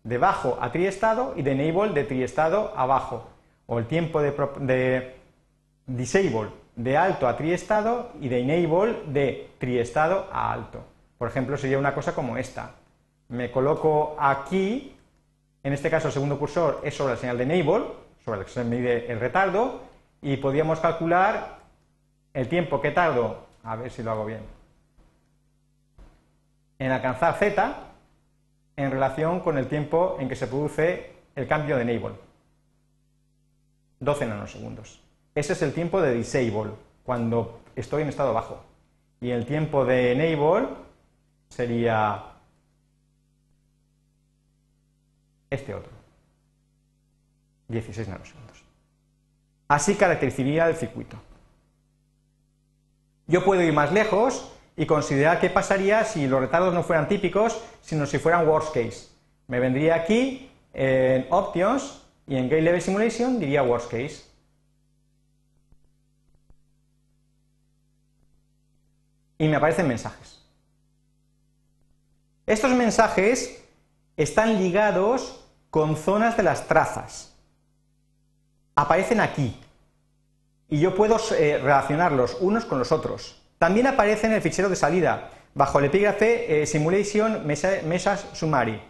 de 0.03 0.19
bajo 0.19 0.59
a 0.61 0.73
triestado 0.73 1.35
y 1.37 1.43
de 1.43 1.53
enable 1.53 1.93
de 1.93 2.05
triestado 2.05 2.73
a 2.77 2.87
bajo 2.87 3.29
o 3.67 3.79
el 3.79 3.87
tiempo 3.87 4.21
de, 4.21 4.33
de 4.61 5.15
disable 5.87 6.49
de 6.77 6.97
alto 6.97 7.29
a 7.29 7.37
triestado 7.37 8.13
y 8.21 8.29
de 8.29 8.41
enable 8.41 9.03
de 9.07 9.51
triestado 9.59 10.29
a 10.33 10.53
alto. 10.53 10.85
Por 11.19 11.29
ejemplo, 11.29 11.57
sería 11.57 11.79
una 11.79 11.95
cosa 11.95 12.15
como 12.15 12.37
esta. 12.37 12.75
Me 13.29 13.51
coloco 13.51 14.17
aquí, 14.19 14.97
en 15.63 15.73
este 15.73 15.91
caso 15.91 16.09
el 16.09 16.13
segundo 16.13 16.39
cursor 16.39 16.81
es 16.83 16.95
sobre 16.97 17.15
la 17.15 17.21
señal 17.21 17.39
de 17.39 17.45
enable, 17.45 17.87
sobre 18.25 18.39
la 18.39 18.45
que 18.45 18.51
se 18.51 18.65
mide 18.65 19.11
el 19.11 19.21
retardo, 19.21 19.83
y 20.21 20.37
podríamos 20.37 20.81
calcular 20.81 21.59
el 22.33 22.49
tiempo 22.49 22.81
que 22.81 22.91
tardo, 22.91 23.47
a 23.65 23.77
ver 23.77 23.91
si 23.91 24.03
lo 24.03 24.13
hago 24.13 24.25
bien, 24.25 24.43
en 26.79 26.91
alcanzar 26.91 27.35
Z 27.35 27.75
en 28.77 28.91
relación 28.91 29.41
con 29.41 29.59
el 29.59 29.69
tiempo 29.69 30.17
en 30.19 30.29
que 30.29 30.37
se 30.37 30.47
produce 30.47 31.13
el 31.37 31.47
cambio 31.47 31.77
de 31.77 31.83
enable. 31.83 32.17
12 34.01 34.27
nanosegundos. 34.27 35.02
Ese 35.35 35.55
es 35.55 35.63
el 35.63 35.73
tiempo 35.73 36.01
de 36.01 36.15
disable, 36.15 36.71
cuando 37.05 37.61
estoy 37.75 38.03
en 38.03 38.09
estado 38.09 38.35
bajo. 38.35 38.63
Y 39.21 39.31
el 39.31 39.47
tiempo 39.47 39.85
de 39.85 40.13
enable 40.13 40.69
sería 41.49 42.25
este 45.49 45.75
otro. 45.75 45.93
16 47.69 48.09
nanosegundos. 48.09 48.63
Así 49.69 49.95
caracterizaría 49.95 50.69
el 50.69 50.77
circuito. 50.77 51.17
Yo 53.27 53.45
puedo 53.45 53.63
ir 53.63 53.73
más 53.73 53.93
lejos 53.93 54.53
y 54.77 54.87
considerar 54.87 55.41
qué 55.41 55.49
pasaría 55.49 56.05
si 56.05 56.27
los 56.27 56.41
retardos 56.41 56.75
no 56.75 56.83
fueran 56.83 57.09
típicos, 57.09 57.63
sino 57.81 58.05
si 58.05 58.19
fueran 58.19 58.47
worst 58.47 58.75
case. 58.75 59.09
Me 59.47 59.61
vendría 59.61 59.95
aquí 59.95 60.51
en 60.75 61.27
Options 61.31 62.03
y 62.27 62.37
en 62.37 62.49
Gate 62.49 62.63
Level 62.63 62.83
Simulation 62.83 63.39
diría 63.39 63.63
worst 63.63 63.91
case. 63.91 64.32
Y 69.43 69.49
me 69.49 69.57
aparecen 69.57 69.89
mensajes. 69.89 70.41
Estos 72.47 72.71
mensajes 72.71 73.61
están 74.17 74.57
ligados 74.57 75.45
con 75.69 75.97
zonas 75.97 76.37
de 76.37 76.45
las 76.45 76.69
trazas. 76.69 77.35
Aparecen 78.77 79.21
aquí. 79.21 79.61
Y 80.69 80.79
yo 80.79 80.95
puedo 80.95 81.17
eh, 81.37 81.59
relacionarlos 81.61 82.37
unos 82.39 82.65
con 82.65 82.79
los 82.79 82.93
otros. 82.93 83.43
También 83.59 83.89
aparece 83.89 84.29
en 84.29 84.35
el 84.35 84.43
fichero 84.43 84.69
de 84.69 84.77
salida, 84.77 85.31
bajo 85.55 85.81
el 85.81 85.87
epígrafe 85.87 86.63
eh, 86.63 86.65
Simulation 86.65 87.45
Message 87.45 88.25
Summary. 88.35 88.81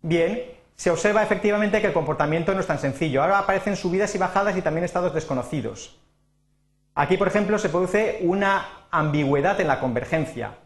Bien, 0.00 0.44
se 0.76 0.90
observa 0.90 1.22
efectivamente 1.22 1.82
que 1.82 1.88
el 1.88 1.92
comportamiento 1.92 2.54
no 2.54 2.60
es 2.60 2.66
tan 2.66 2.78
sencillo. 2.78 3.20
Ahora 3.20 3.40
aparecen 3.40 3.76
subidas 3.76 4.14
y 4.14 4.18
bajadas 4.18 4.56
y 4.56 4.62
también 4.62 4.84
estados 4.84 5.12
desconocidos. 5.12 6.00
Aquí, 6.94 7.18
por 7.18 7.28
ejemplo, 7.28 7.58
se 7.58 7.68
produce 7.68 8.20
una 8.22 8.81
ambigüedad 8.92 9.58
en 9.60 9.68
la 9.68 9.80
convergencia. 9.80 10.58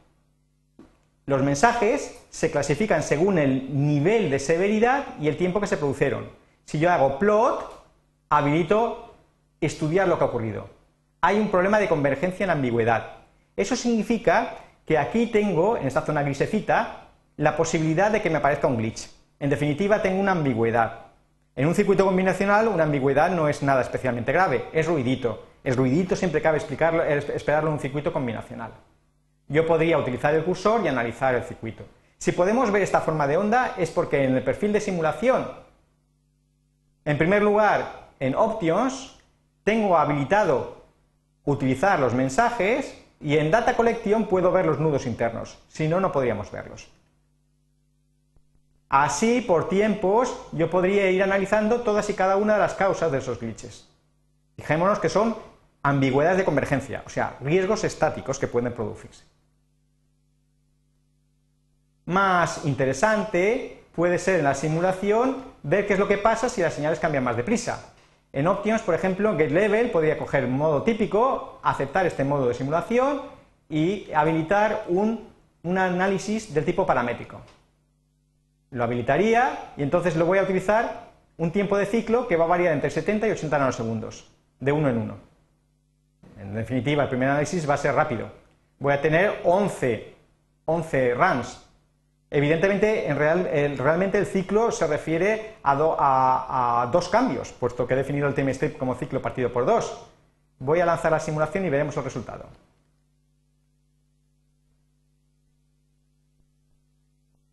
Los 1.27 1.43
mensajes 1.43 2.27
se 2.29 2.51
clasifican 2.51 3.03
según 3.03 3.39
el 3.39 3.87
nivel 3.87 4.31
de 4.31 4.41
severidad 4.41 5.05
y 5.21 5.29
el 5.29 5.37
tiempo 5.37 5.61
que 5.61 5.69
se 5.69 5.77
produjeron. 5.77 6.29
Si 6.65 6.79
yo 6.79 6.91
hago 6.91 7.19
plot, 7.19 7.87
habilito 8.29 9.15
estudiar 9.61 10.09
lo 10.09 10.19
que 10.19 10.25
ha 10.25 10.29
ocurrido. 10.29 10.69
Hay 11.21 11.39
un 11.39 11.51
problema 11.51 11.79
de 11.79 11.89
convergencia 11.89 12.45
en 12.45 12.51
ambigüedad. 12.51 13.13
Eso 13.57 13.77
significa 13.77 14.57
que 14.85 14.99
aquí 14.99 15.27
tengo, 15.27 15.77
en 15.77 15.87
esta 15.87 16.03
zona 16.03 16.23
grisecita, 16.23 17.09
la 17.37 17.57
posibilidad 17.57 18.11
de 18.11 18.23
que 18.23 18.31
me 18.31 18.39
aparezca 18.39 18.67
un 18.67 18.77
glitch. 18.77 19.09
En 19.39 19.51
definitiva, 19.51 20.03
tengo 20.03 20.21
una 20.21 20.33
ambigüedad. 20.33 21.07
En 21.55 21.67
un 21.69 21.75
circuito 21.75 22.05
combinacional, 22.05 22.69
una 22.69 22.85
ambigüedad 22.85 23.31
no 23.31 23.49
es 23.49 23.63
nada 23.63 23.83
especialmente 23.83 24.33
grave, 24.33 24.65
es 24.73 24.87
ruidito. 24.87 25.46
El 25.67 25.77
ruidito 25.77 26.17
siempre 26.17 26.41
cabe 26.41 26.57
explicarlo, 26.57 27.03
esperarlo 27.03 27.69
en 27.69 27.75
un 27.75 27.81
circuito 27.81 28.11
combinacional 28.11 28.73
yo 29.49 29.67
podría 29.67 29.99
utilizar 29.99 30.35
el 30.35 30.45
cursor 30.45 30.85
y 30.85 30.89
analizar 30.89 31.35
el 31.35 31.45
circuito. 31.45 31.85
Si 32.19 32.33
podemos 32.33 32.71
ver 32.71 32.83
esta 32.83 33.01
forma 33.01 33.27
de 33.27 33.37
onda 33.37 33.75
es 33.77 33.91
porque 33.91 34.25
en 34.25 34.37
el 34.37 34.43
perfil 34.43 34.73
de 34.73 34.81
simulación, 34.81 35.49
en 37.05 37.19
primer 37.19 37.43
lugar, 37.43 38.09
en 38.19 38.35
Options, 38.35 39.19
tengo 39.63 39.97
habilitado 39.97 40.85
utilizar 41.45 42.01
los 42.01 42.15
mensajes 42.15 43.01
y 43.21 43.37
en 43.37 43.51
Data 43.51 43.77
Collection 43.77 44.27
puedo 44.27 44.51
ver 44.51 44.67
los 44.67 44.81
nudos 44.81 45.07
internos, 45.07 45.59
si 45.69 45.87
no, 45.87 46.01
no 46.01 46.11
podríamos 46.11 46.51
verlos. 46.51 46.89
Así, 48.89 49.41
por 49.41 49.69
tiempos, 49.69 50.47
yo 50.53 50.71
podría 50.71 51.11
ir 51.11 51.23
analizando 51.23 51.81
todas 51.83 52.09
y 52.09 52.15
cada 52.15 52.37
una 52.37 52.55
de 52.55 52.61
las 52.61 52.75
causas 52.75 53.13
de 53.13 53.19
esos 53.19 53.39
glitches. 53.39 53.89
Fijémonos 54.57 54.99
que 54.99 55.09
son 55.09 55.37
ambigüedades 55.89 56.39
de 56.39 56.45
convergencia, 56.45 57.03
o 57.07 57.11
sea, 57.11 57.37
riesgos 57.41 57.85
estáticos 57.85 58.39
que 58.39 58.49
pueden 58.49 58.73
producirse 58.73 59.25
más 62.07 62.65
interesante 62.65 63.83
puede 63.95 64.19
ser 64.19 64.39
en 64.39 64.45
la 64.45 64.55
simulación 64.55 65.45
ver 65.63 65.87
qué 65.87 65.95
es 65.95 65.99
lo 65.99 66.09
que 66.09 66.19
pasa 66.19 66.49
si 66.49 66.63
las 66.63 66.75
señales 66.75 67.01
cambian 67.01 67.25
más 67.25 67.37
deprisa. 67.37 67.93
En 68.33 68.47
Options, 68.47 68.83
por 68.83 68.95
ejemplo, 68.95 69.37
GetLevel 69.37 69.91
podría 69.91 70.19
coger 70.19 70.47
modo 70.47 70.83
típico, 70.83 71.61
aceptar 71.63 72.07
este 72.07 72.25
modo 72.25 72.49
de 72.49 72.55
simulación 72.55 73.23
y 73.69 74.11
habilitar 74.13 74.85
un, 74.89 75.29
un 75.63 75.79
análisis 75.79 76.53
del 76.55 76.65
tipo 76.65 76.87
paramétrico. 76.87 77.41
Lo 78.71 78.85
habilitaría 78.85 79.73
y 79.77 79.83
entonces 79.83 80.17
lo 80.17 80.27
voy 80.27 80.39
a 80.39 80.43
utilizar 80.43 81.07
un 81.39 81.51
tiempo 81.51 81.77
de 81.77 81.87
ciclo 81.87 82.29
que 82.29 82.37
va 82.37 82.45
a 82.45 82.49
variar 82.49 82.73
entre 82.73 82.91
70 82.91 83.27
y 83.27 83.31
80 83.31 83.59
nanosegundos, 83.59 84.31
de 84.61 84.73
uno 84.73 84.89
en 84.89 84.99
uno. 84.99 85.17
En 86.49 86.55
definitiva, 86.55 87.05
el 87.05 87.09
primer 87.09 87.29
análisis 87.29 87.69
va 87.69 87.75
a 87.75 87.79
ser 87.79 87.95
rápido. 87.95 88.31
Voy 88.79 88.93
a 88.93 89.01
tener 89.01 89.41
11, 89.45 90.15
11 90.67 91.15
runs 91.15 91.67
Evidentemente, 92.29 93.09
en 93.09 93.17
real, 93.17 93.79
realmente 93.79 94.19
el 94.19 94.27
ciclo 94.27 94.73
se 94.73 94.87
refiere 94.87 95.55
a, 95.63 96.89
dos 96.91 97.09
cambios, 97.09 97.53
puesto 97.53 97.87
que 97.87 97.95
he 97.95 97.97
definido 97.97 98.27
el 98.27 98.35
time 98.35 98.53
step 98.53 98.77
como 98.77 98.97
ciclo 98.97 99.23
partido 99.23 99.53
por 99.53 99.65
dos. 99.65 100.07
Voy 100.59 100.81
a 100.81 100.87
lanzar 100.87 101.13
la 101.13 101.21
simulación 101.21 101.65
y 101.65 101.71
veremos 101.71 101.97
el 101.97 102.05
resultado. 102.05 102.47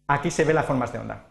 Aquí 0.08 0.32
se 0.32 0.44
ven 0.44 0.56
las 0.56 0.66
formas 0.66 0.92
de 0.92 1.00
onda. 1.00 1.24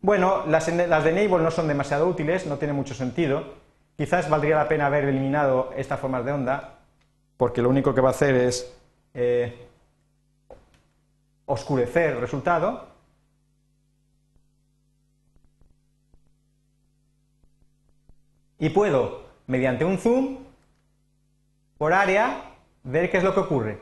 Bueno, 0.00 0.46
las, 0.46 0.66
de 0.66 0.84
Enable 0.84 1.42
no 1.42 1.50
son 1.50 1.66
demasiado 1.66 2.06
útiles, 2.06 2.46
no 2.46 2.56
tiene 2.56 2.74
mucho 2.74 2.94
sentido. 2.94 3.54
Quizás 3.98 4.30
valdría 4.30 4.54
la 4.54 4.68
pena 4.68 4.86
haber 4.86 5.06
eliminado 5.06 5.72
estas 5.76 5.98
formas 5.98 6.24
de 6.24 6.30
onda, 6.30 6.78
porque 7.36 7.60
lo 7.60 7.68
único 7.68 7.92
que 7.92 8.00
va 8.00 8.10
a 8.10 8.12
hacer 8.12 8.36
es 8.36 8.72
eh, 9.12 9.66
oscurecer 11.46 12.10
el 12.10 12.20
resultado. 12.20 12.86
Y 18.60 18.68
puedo, 18.68 19.24
mediante 19.48 19.84
un 19.84 19.98
zoom, 19.98 20.44
por 21.76 21.92
área, 21.92 22.52
ver 22.84 23.10
qué 23.10 23.16
es 23.16 23.24
lo 23.24 23.34
que 23.34 23.40
ocurre. 23.40 23.80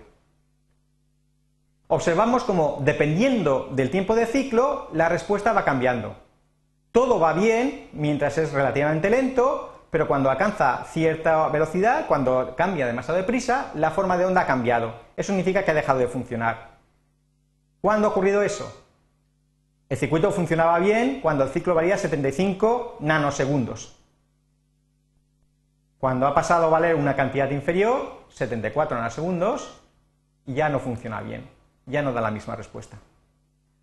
Observamos 1.88 2.42
como, 2.44 2.80
dependiendo 2.82 3.68
del 3.72 3.90
tiempo 3.90 4.14
de 4.14 4.24
ciclo, 4.24 4.88
la 4.94 5.10
respuesta 5.10 5.52
va 5.52 5.66
cambiando. 5.66 6.16
Todo 6.90 7.20
va 7.20 7.34
bien 7.34 7.90
mientras 7.92 8.38
es 8.38 8.54
relativamente 8.54 9.10
lento, 9.10 9.75
pero 9.96 10.08
cuando 10.08 10.30
alcanza 10.30 10.84
cierta 10.92 11.48
velocidad, 11.48 12.04
cuando 12.06 12.54
cambia 12.54 12.86
demasiado 12.86 13.16
de 13.16 13.24
prisa, 13.24 13.70
la 13.76 13.90
forma 13.90 14.18
de 14.18 14.26
onda 14.26 14.42
ha 14.42 14.46
cambiado. 14.46 14.92
Eso 15.16 15.28
significa 15.28 15.64
que 15.64 15.70
ha 15.70 15.74
dejado 15.74 16.00
de 16.00 16.06
funcionar. 16.06 16.72
¿Cuándo 17.80 18.06
ha 18.06 18.10
ocurrido 18.10 18.42
eso? 18.42 18.84
El 19.88 19.96
circuito 19.96 20.30
funcionaba 20.32 20.78
bien 20.80 21.20
cuando 21.22 21.44
el 21.44 21.48
ciclo 21.48 21.74
valía 21.74 21.96
75 21.96 22.98
nanosegundos. 23.00 23.96
Cuando 25.96 26.26
ha 26.26 26.34
pasado 26.34 26.66
a 26.66 26.68
valer 26.68 26.94
una 26.94 27.16
cantidad 27.16 27.48
inferior, 27.48 28.26
74 28.28 28.98
nanosegundos, 28.98 29.80
ya 30.44 30.68
no 30.68 30.78
funciona 30.78 31.22
bien, 31.22 31.48
ya 31.86 32.02
no 32.02 32.12
da 32.12 32.20
la 32.20 32.30
misma 32.30 32.54
respuesta. 32.54 32.98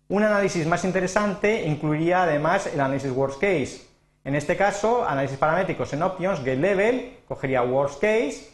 Un 0.06 0.22
análisis 0.22 0.64
más 0.64 0.84
interesante 0.84 1.64
incluiría 1.66 2.22
además 2.22 2.68
el 2.72 2.78
análisis 2.80 3.10
worst 3.10 3.40
case. 3.40 3.93
En 4.24 4.34
este 4.34 4.56
caso, 4.56 5.06
análisis 5.06 5.36
paramétricos 5.36 5.92
en 5.92 6.02
options, 6.02 6.40
gate 6.40 6.56
level, 6.56 7.18
cogería 7.28 7.62
worst 7.62 8.00
case, 8.00 8.50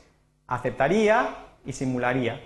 aceptaría 0.49 1.37
y 1.65 1.73
simularía. 1.73 2.41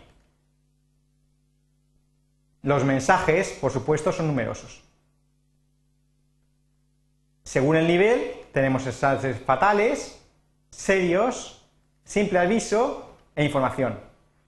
Los 2.63 2.85
mensajes, 2.85 3.57
por 3.61 3.73
supuesto, 3.73 4.13
son 4.13 4.27
numerosos. 4.27 4.83
Según 7.45 7.77
el 7.77 7.87
nivel, 7.87 8.33
tenemos 8.53 8.85
mensajes 8.85 9.41
fatales, 9.41 10.21
serios, 10.71 11.67
simple 12.05 12.39
aviso 12.39 13.11
e 13.37 13.45
información. 13.45 13.99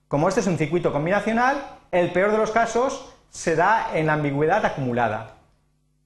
Como 0.07 0.29
este 0.29 0.41
es 0.41 0.47
un 0.47 0.57
circuito 0.57 0.91
combinacional, 0.93 1.77
el 1.91 2.11
peor 2.11 2.31
de 2.31 2.37
los 2.37 2.51
casos 2.51 3.13
se 3.29 3.55
da 3.55 3.91
en 3.93 4.07
la 4.07 4.13
ambigüedad 4.13 4.65
acumulada. 4.65 5.36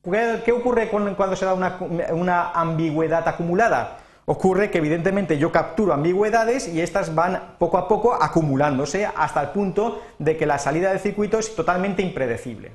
¿Qué 0.04 0.52
ocurre 0.52 0.90
cuando 0.90 1.36
se 1.36 1.46
da 1.46 1.54
una, 1.54 2.52
ambigüedad 2.54 3.28
acumulada? 3.28 4.00
Ocurre 4.26 4.72
que 4.72 4.80
evidentemente 4.80 5.38
yo 5.38 5.52
capturo 5.52 5.94
ambigüedades 5.94 6.68
y 6.68 6.82
estas 6.82 7.14
van 7.14 7.56
poco 7.60 7.78
a 7.78 7.88
poco 7.88 8.14
acumulándose 8.14 9.06
hasta 9.06 9.42
el 9.42 9.50
punto 9.50 10.02
de 10.18 10.38
que 10.38 10.46
la 10.48 10.58
salida 10.58 10.90
del 10.90 11.00
circuito 11.00 11.38
es 11.38 11.56
totalmente 11.56 12.02
impredecible. 12.02 12.72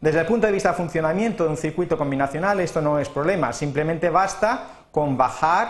Desde 0.00 0.20
el 0.20 0.26
punto 0.26 0.46
de 0.46 0.52
vista 0.52 0.70
de 0.70 0.76
funcionamiento 0.76 1.44
de 1.44 1.50
un 1.50 1.56
circuito 1.56 1.96
combinacional 1.96 2.60
esto 2.60 2.82
no 2.82 2.98
es 2.98 3.08
problema, 3.08 3.54
simplemente 3.54 4.10
basta 4.10 4.66
con 4.90 5.16
bajar 5.16 5.68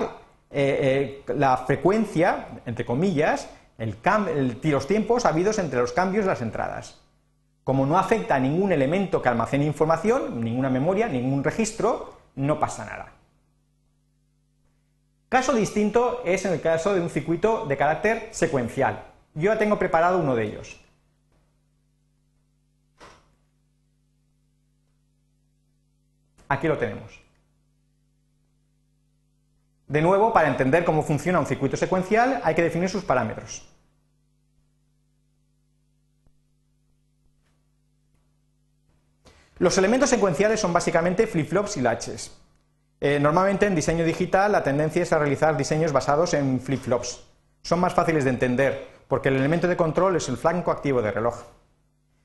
eh, 0.50 1.22
eh, 1.26 1.34
la 1.34 1.58
frecuencia, 1.58 2.46
entre 2.66 2.84
comillas, 2.84 3.48
el 3.78 3.96
los 4.62 4.86
tiempos 4.88 5.26
habidos 5.26 5.58
entre 5.60 5.80
los 5.80 5.92
cambios 5.92 6.24
de 6.24 6.30
las 6.30 6.42
entradas. 6.42 7.03
Como 7.64 7.86
no 7.86 7.98
afecta 7.98 8.34
a 8.34 8.38
ningún 8.38 8.72
elemento 8.72 9.22
que 9.22 9.28
almacene 9.30 9.64
información, 9.64 10.44
ninguna 10.44 10.68
memoria, 10.68 11.08
ningún 11.08 11.42
registro, 11.42 12.18
no 12.36 12.60
pasa 12.60 12.84
nada. 12.84 13.12
Caso 15.30 15.54
distinto 15.54 16.22
es 16.24 16.44
en 16.44 16.52
el 16.52 16.60
caso 16.60 16.94
de 16.94 17.00
un 17.00 17.10
circuito 17.10 17.66
de 17.66 17.76
carácter 17.76 18.28
secuencial. 18.30 19.02
Yo 19.34 19.52
ya 19.52 19.58
tengo 19.58 19.78
preparado 19.78 20.18
uno 20.18 20.36
de 20.36 20.44
ellos. 20.44 20.80
Aquí 26.48 26.68
lo 26.68 26.78
tenemos. 26.78 27.20
De 29.88 30.02
nuevo, 30.02 30.32
para 30.32 30.48
entender 30.48 30.84
cómo 30.84 31.02
funciona 31.02 31.40
un 31.40 31.46
circuito 31.46 31.76
secuencial 31.76 32.40
hay 32.44 32.54
que 32.54 32.62
definir 32.62 32.88
sus 32.88 33.04
parámetros. 33.04 33.66
Los 39.58 39.78
elementos 39.78 40.10
secuenciales 40.10 40.60
son 40.60 40.72
básicamente 40.72 41.26
flip-flops 41.26 41.76
y 41.76 41.80
latches. 41.80 42.36
Eh, 43.00 43.18
normalmente 43.20 43.66
en 43.66 43.74
diseño 43.74 44.04
digital 44.04 44.50
la 44.50 44.64
tendencia 44.64 45.02
es 45.02 45.12
a 45.12 45.18
realizar 45.18 45.56
diseños 45.56 45.92
basados 45.92 46.34
en 46.34 46.60
flip-flops. 46.60 47.20
Son 47.62 47.78
más 47.78 47.94
fáciles 47.94 48.24
de 48.24 48.30
entender 48.30 48.88
porque 49.06 49.28
el 49.28 49.36
elemento 49.36 49.68
de 49.68 49.76
control 49.76 50.16
es 50.16 50.28
el 50.28 50.36
flanco 50.36 50.70
activo 50.70 51.02
de 51.02 51.12
reloj. 51.12 51.44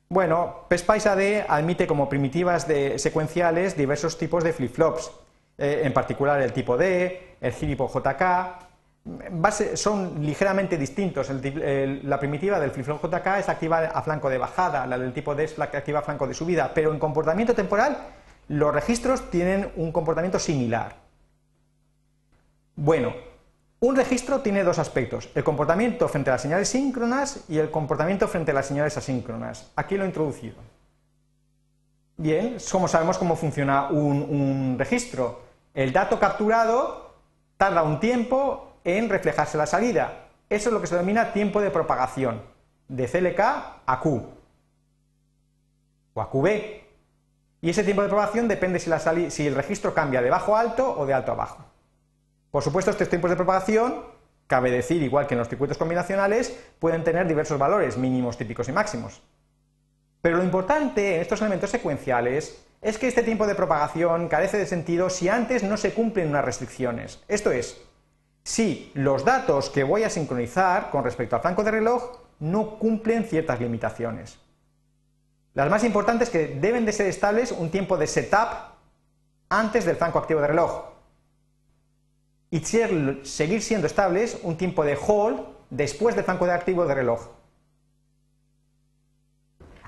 Bueno, 0.10 0.66
PSPICE 0.70 1.10
AD 1.10 1.46
admite 1.48 1.86
como 1.86 2.10
primitivas 2.10 2.68
de 2.68 2.98
secuenciales 2.98 3.78
diversos 3.78 4.18
tipos 4.18 4.44
de 4.44 4.54
flip-flops, 4.54 5.12
eh, 5.60 5.82
en 5.84 5.94
particular 5.94 6.42
el 6.42 6.52
tipo 6.52 6.78
D, 6.78 7.36
el 7.40 7.54
tipo 7.54 7.88
JK, 7.88 8.69
son 9.76 10.26
ligeramente 10.26 10.78
distintos. 10.78 11.30
la 11.30 12.20
primitiva 12.20 12.60
del 12.60 12.72
flip-flop 12.72 13.04
JK 13.04 13.28
es 13.40 13.50
activa 13.50 13.80
a 13.80 14.02
flanco 14.02 14.30
de 14.30 14.38
bajada, 14.38 14.86
la 14.86 14.98
del 14.98 15.14
tipo 15.14 15.36
D 15.36 15.46
es 15.46 15.60
activa 15.60 16.00
a 16.00 16.02
flanco 16.04 16.28
de 16.28 16.34
subida, 16.34 16.74
pero 16.74 16.92
en 16.92 17.00
comportamiento 17.00 17.54
temporal 17.54 17.98
los 18.50 18.74
registros 18.74 19.30
tienen 19.30 19.72
un 19.76 19.92
comportamiento 19.92 20.40
similar. 20.40 20.96
Bueno, 22.76 23.14
un 23.80 23.96
registro 23.96 24.42
tiene 24.42 24.64
dos 24.64 24.80
aspectos, 24.80 25.30
el 25.36 25.44
comportamiento 25.44 26.08
frente 26.08 26.30
a 26.30 26.34
las 26.34 26.42
señales 26.42 26.70
síncronas 26.70 27.46
y 27.48 27.58
el 27.58 27.72
comportamiento 27.72 28.28
frente 28.28 28.52
a 28.52 28.54
las 28.54 28.68
señales 28.68 28.98
asíncronas. 28.98 29.72
Aquí 29.76 29.98
lo 29.98 30.04
he 30.04 30.08
introducido. 30.08 30.56
Bien, 32.18 32.58
como 32.70 32.90
sabemos 32.90 33.18
cómo 33.18 33.38
funciona 33.38 33.88
un 33.90 34.76
registro. 34.78 35.42
El 35.74 35.94
dato 35.94 36.20
capturado 36.20 37.16
tarda 37.56 37.84
un 37.84 38.00
tiempo 38.00 38.69
en 38.84 39.10
reflejarse 39.10 39.58
la 39.58 39.66
salida. 39.66 40.30
Eso 40.50 40.70
es 40.70 40.74
lo 40.74 40.82
que 40.82 40.88
se 40.88 40.96
denomina 40.96 41.34
tiempo 41.34 41.62
de 41.62 41.72
propagación, 41.72 42.42
de 42.88 43.08
CLK 43.08 43.40
a 43.86 44.00
Q 44.02 44.28
o 46.14 46.22
a 46.22 46.30
QB. 46.30 46.48
Y 47.62 47.70
ese 47.70 47.84
tiempo 47.84 48.02
de 48.02 48.08
propagación 48.08 48.48
depende 48.48 48.80
si, 48.80 48.90
la 48.90 49.00
si 49.00 49.48
el 49.48 49.56
registro 49.56 49.94
cambia 49.94 50.22
de 50.22 50.30
bajo 50.30 50.56
a 50.56 50.62
alto 50.62 50.98
o 50.98 51.06
de 51.06 51.14
alto 51.14 51.34
a 51.34 51.36
bajo. 51.36 51.66
Por 52.52 52.64
supuesto, 52.64 52.90
estos 52.90 53.10
tiempos 53.10 53.30
de 53.30 53.36
propagación, 53.36 54.06
cabe 54.48 54.72
decir, 54.72 55.04
igual 55.04 55.28
que 55.28 55.36
en 55.36 55.40
los 55.40 55.50
circuitos 55.50 55.78
combinacionales, 55.78 56.58
pueden 56.80 57.04
tener 57.04 57.28
diversos 57.28 57.60
valores, 57.60 57.98
mínimos, 57.98 58.38
típicos 58.38 58.70
y 58.70 58.72
máximos. 58.72 59.22
Pero 60.22 60.38
lo 60.38 60.44
importante 60.44 61.16
en 61.16 61.22
estos 61.22 61.42
elementos 61.42 61.70
secuenciales 61.70 62.66
es 62.82 62.98
que 62.98 63.08
este 63.08 63.24
tiempo 63.24 63.46
de 63.46 63.56
propagación 63.56 64.28
carece 64.30 64.58
de 64.58 64.66
sentido 64.66 65.10
si 65.10 65.30
antes 65.30 65.64
no 65.64 65.78
se 65.78 65.94
cumplen 65.94 66.30
unas 66.30 66.46
restricciones. 66.46 67.22
Esto 67.28 67.52
es, 67.52 67.80
si 68.44 68.92
los 68.96 69.26
datos 69.26 69.70
que 69.70 69.84
voy 69.84 70.04
a 70.04 70.10
sincronizar 70.10 70.90
con 70.90 71.04
respecto 71.04 71.36
al 71.36 71.42
flanco 71.42 71.64
de 71.64 71.72
reloj 71.72 72.20
no 72.40 72.80
cumplen 72.80 73.26
ciertas 73.26 73.60
limitaciones. 73.60 74.40
Las 75.54 75.70
más 75.70 75.84
importantes 75.84 76.30
que 76.30 76.48
deben 76.48 76.86
de 76.86 76.94
ser 76.94 77.08
estables 77.08 77.52
un 77.52 77.70
tiempo 77.70 77.98
de 77.98 78.08
setup 78.08 78.50
antes 79.50 79.86
del 79.86 79.98
flanco 79.98 80.20
activo 80.20 80.42
de 80.42 80.48
reloj 80.48 80.86
y 82.52 82.60
seguir 82.60 83.62
siendo 83.62 83.88
estables 83.88 84.40
un 84.44 84.58
tiempo 84.58 84.84
de 84.84 84.98
hold 84.98 85.42
después 85.70 86.16
del 86.16 86.26
flanco 86.26 86.46
de 86.46 86.54
activo 86.54 86.86
de 86.86 86.96
reloj. 86.96 87.28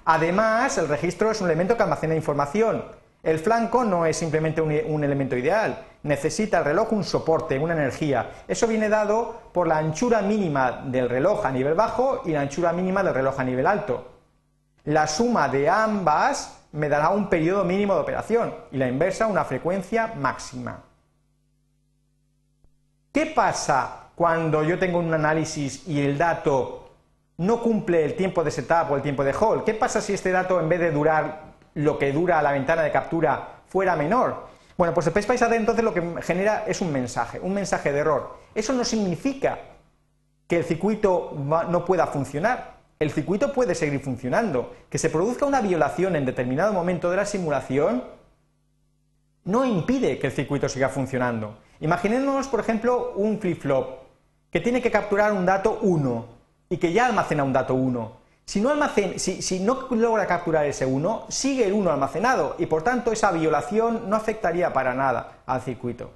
Además, 0.05 0.77
el 0.77 0.87
registro 0.87 1.31
es 1.31 1.41
un 1.41 1.47
elemento 1.47 1.77
que 1.77 1.83
almacena 1.83 2.15
información. 2.15 2.83
El 3.23 3.38
flanco 3.38 3.84
no 3.84 4.05
es 4.07 4.17
simplemente 4.17 4.62
un 4.62 5.03
elemento 5.03 5.38
ideal, 5.38 5.86
necesita 6.03 6.60
el 6.60 6.65
reloj 6.65 6.91
un 6.91 7.03
soporte, 7.03 7.60
una 7.60 7.73
energía. 7.73 8.31
Eso 8.47 8.67
viene 8.67 8.89
dado 8.89 9.41
por 9.53 9.67
la 9.67 9.77
anchura 9.77 10.23
mínima 10.23 10.84
del 10.86 11.07
reloj 11.07 11.45
a 11.45 11.51
nivel 11.51 11.75
bajo 11.75 12.23
y 12.25 12.31
la 12.31 12.41
anchura 12.41 12.73
mínima 12.73 13.03
del 13.03 13.13
reloj 13.13 13.39
a 13.39 13.43
nivel 13.43 13.67
alto. 13.67 14.07
La 14.86 15.05
suma 15.05 15.49
de 15.49 15.69
ambas 15.69 16.65
me 16.71 16.89
dará 16.89 17.10
un 17.10 17.29
periodo 17.29 17.63
mínimo 17.63 17.93
de 17.93 18.01
operación 18.01 18.55
y 18.71 18.77
la 18.77 18.88
inversa 18.88 19.27
una 19.27 19.45
frecuencia 19.45 20.13
máxima. 20.15 20.84
¿Qué 23.12 23.27
pasa 23.27 24.10
cuando 24.15 24.63
yo 24.63 24.79
tengo 24.79 24.97
un 24.97 25.13
análisis 25.13 25.88
y 25.88 26.01
el 26.01 26.17
dato 26.17 26.93
no 27.38 27.62
cumple 27.62 28.03
el 28.03 28.15
tiempo 28.15 28.43
de 28.43 28.49
setup 28.49 28.89
o 28.89 28.95
el 28.95 29.03
tiempo 29.03 29.23
de 29.23 29.36
hold? 29.39 29.63
¿Qué 29.63 29.75
pasa 29.75 30.01
si 30.01 30.13
este 30.13 30.31
dato 30.31 30.60
en 30.60 30.69
vez 30.69 30.79
de 30.79 30.91
durar 30.91 31.50
lo 31.75 31.97
que 31.97 32.12
dura 32.12 32.41
la 32.41 32.51
ventana 32.51 32.81
de 32.81 32.91
captura 32.91 33.62
fuera 33.67 33.95
menor? 33.95 34.47
Bueno, 34.77 34.93
pues 34.93 35.07
el 35.07 35.13
PSPICE 35.13 35.45
AD 35.45 35.53
entonces 35.53 35.84
lo 35.84 35.93
que 35.93 36.21
genera 36.21 36.65
es 36.67 36.81
un 36.81 36.91
mensaje, 36.91 37.39
un 37.39 37.53
mensaje 37.53 37.91
de 37.91 37.99
error. 37.99 38.38
Eso 38.55 38.73
no 38.73 38.84
significa 38.84 39.60
que 40.47 40.57
el 40.57 40.63
circuito 40.63 41.34
no 41.38 41.86
pueda 41.86 42.07
funcionar. 42.07 42.77
El 42.99 43.12
circuito 43.12 43.53
puede 43.53 43.75
seguir 43.75 43.99
funcionando. 43.99 44.73
Que 44.89 44.97
se 44.97 45.10
produzca 45.10 45.45
una 45.45 45.62
violación 45.62 46.15
en 46.15 46.25
determinado 46.25 46.73
momento 46.73 47.10
de 47.10 47.17
la 47.17 47.25
simulación 47.25 48.03
no 49.43 49.65
impide 49.65 50.19
que 50.19 50.27
el 50.27 50.34
circuito 50.34 50.69
siga 50.69 50.89
funcionando. 50.89 51.57
Imaginémonos, 51.79 52.47
por 52.47 52.60
ejemplo, 52.60 53.13
un 53.15 53.39
flip-flop 53.39 54.01
que 54.51 54.60
tiene 54.60 54.81
que 54.81 54.91
capturar 54.91 55.31
un 55.31 55.45
dato 55.45 55.79
1 55.81 56.25
y 56.69 56.77
que 56.77 56.93
ya 56.93 57.07
almacena 57.07 57.43
un 57.43 57.53
dato 57.53 57.73
1. 57.73 58.20
Si 58.45 58.60
no, 58.60 59.88
logra 59.91 60.27
capturar 60.27 60.65
ese 60.65 60.86
1, 60.86 61.27
sigue 61.30 61.65
el 61.65 61.73
1 61.73 61.91
almacenado 61.91 62.56
y 62.60 62.65
por 62.65 62.84
tanto 62.84 63.12
esa 63.12 63.32
violación 63.32 64.10
no 64.10 64.15
afectaría 64.15 64.73
para 64.73 64.93
nada 64.93 65.43
al 65.45 65.62
circuito. 65.62 66.12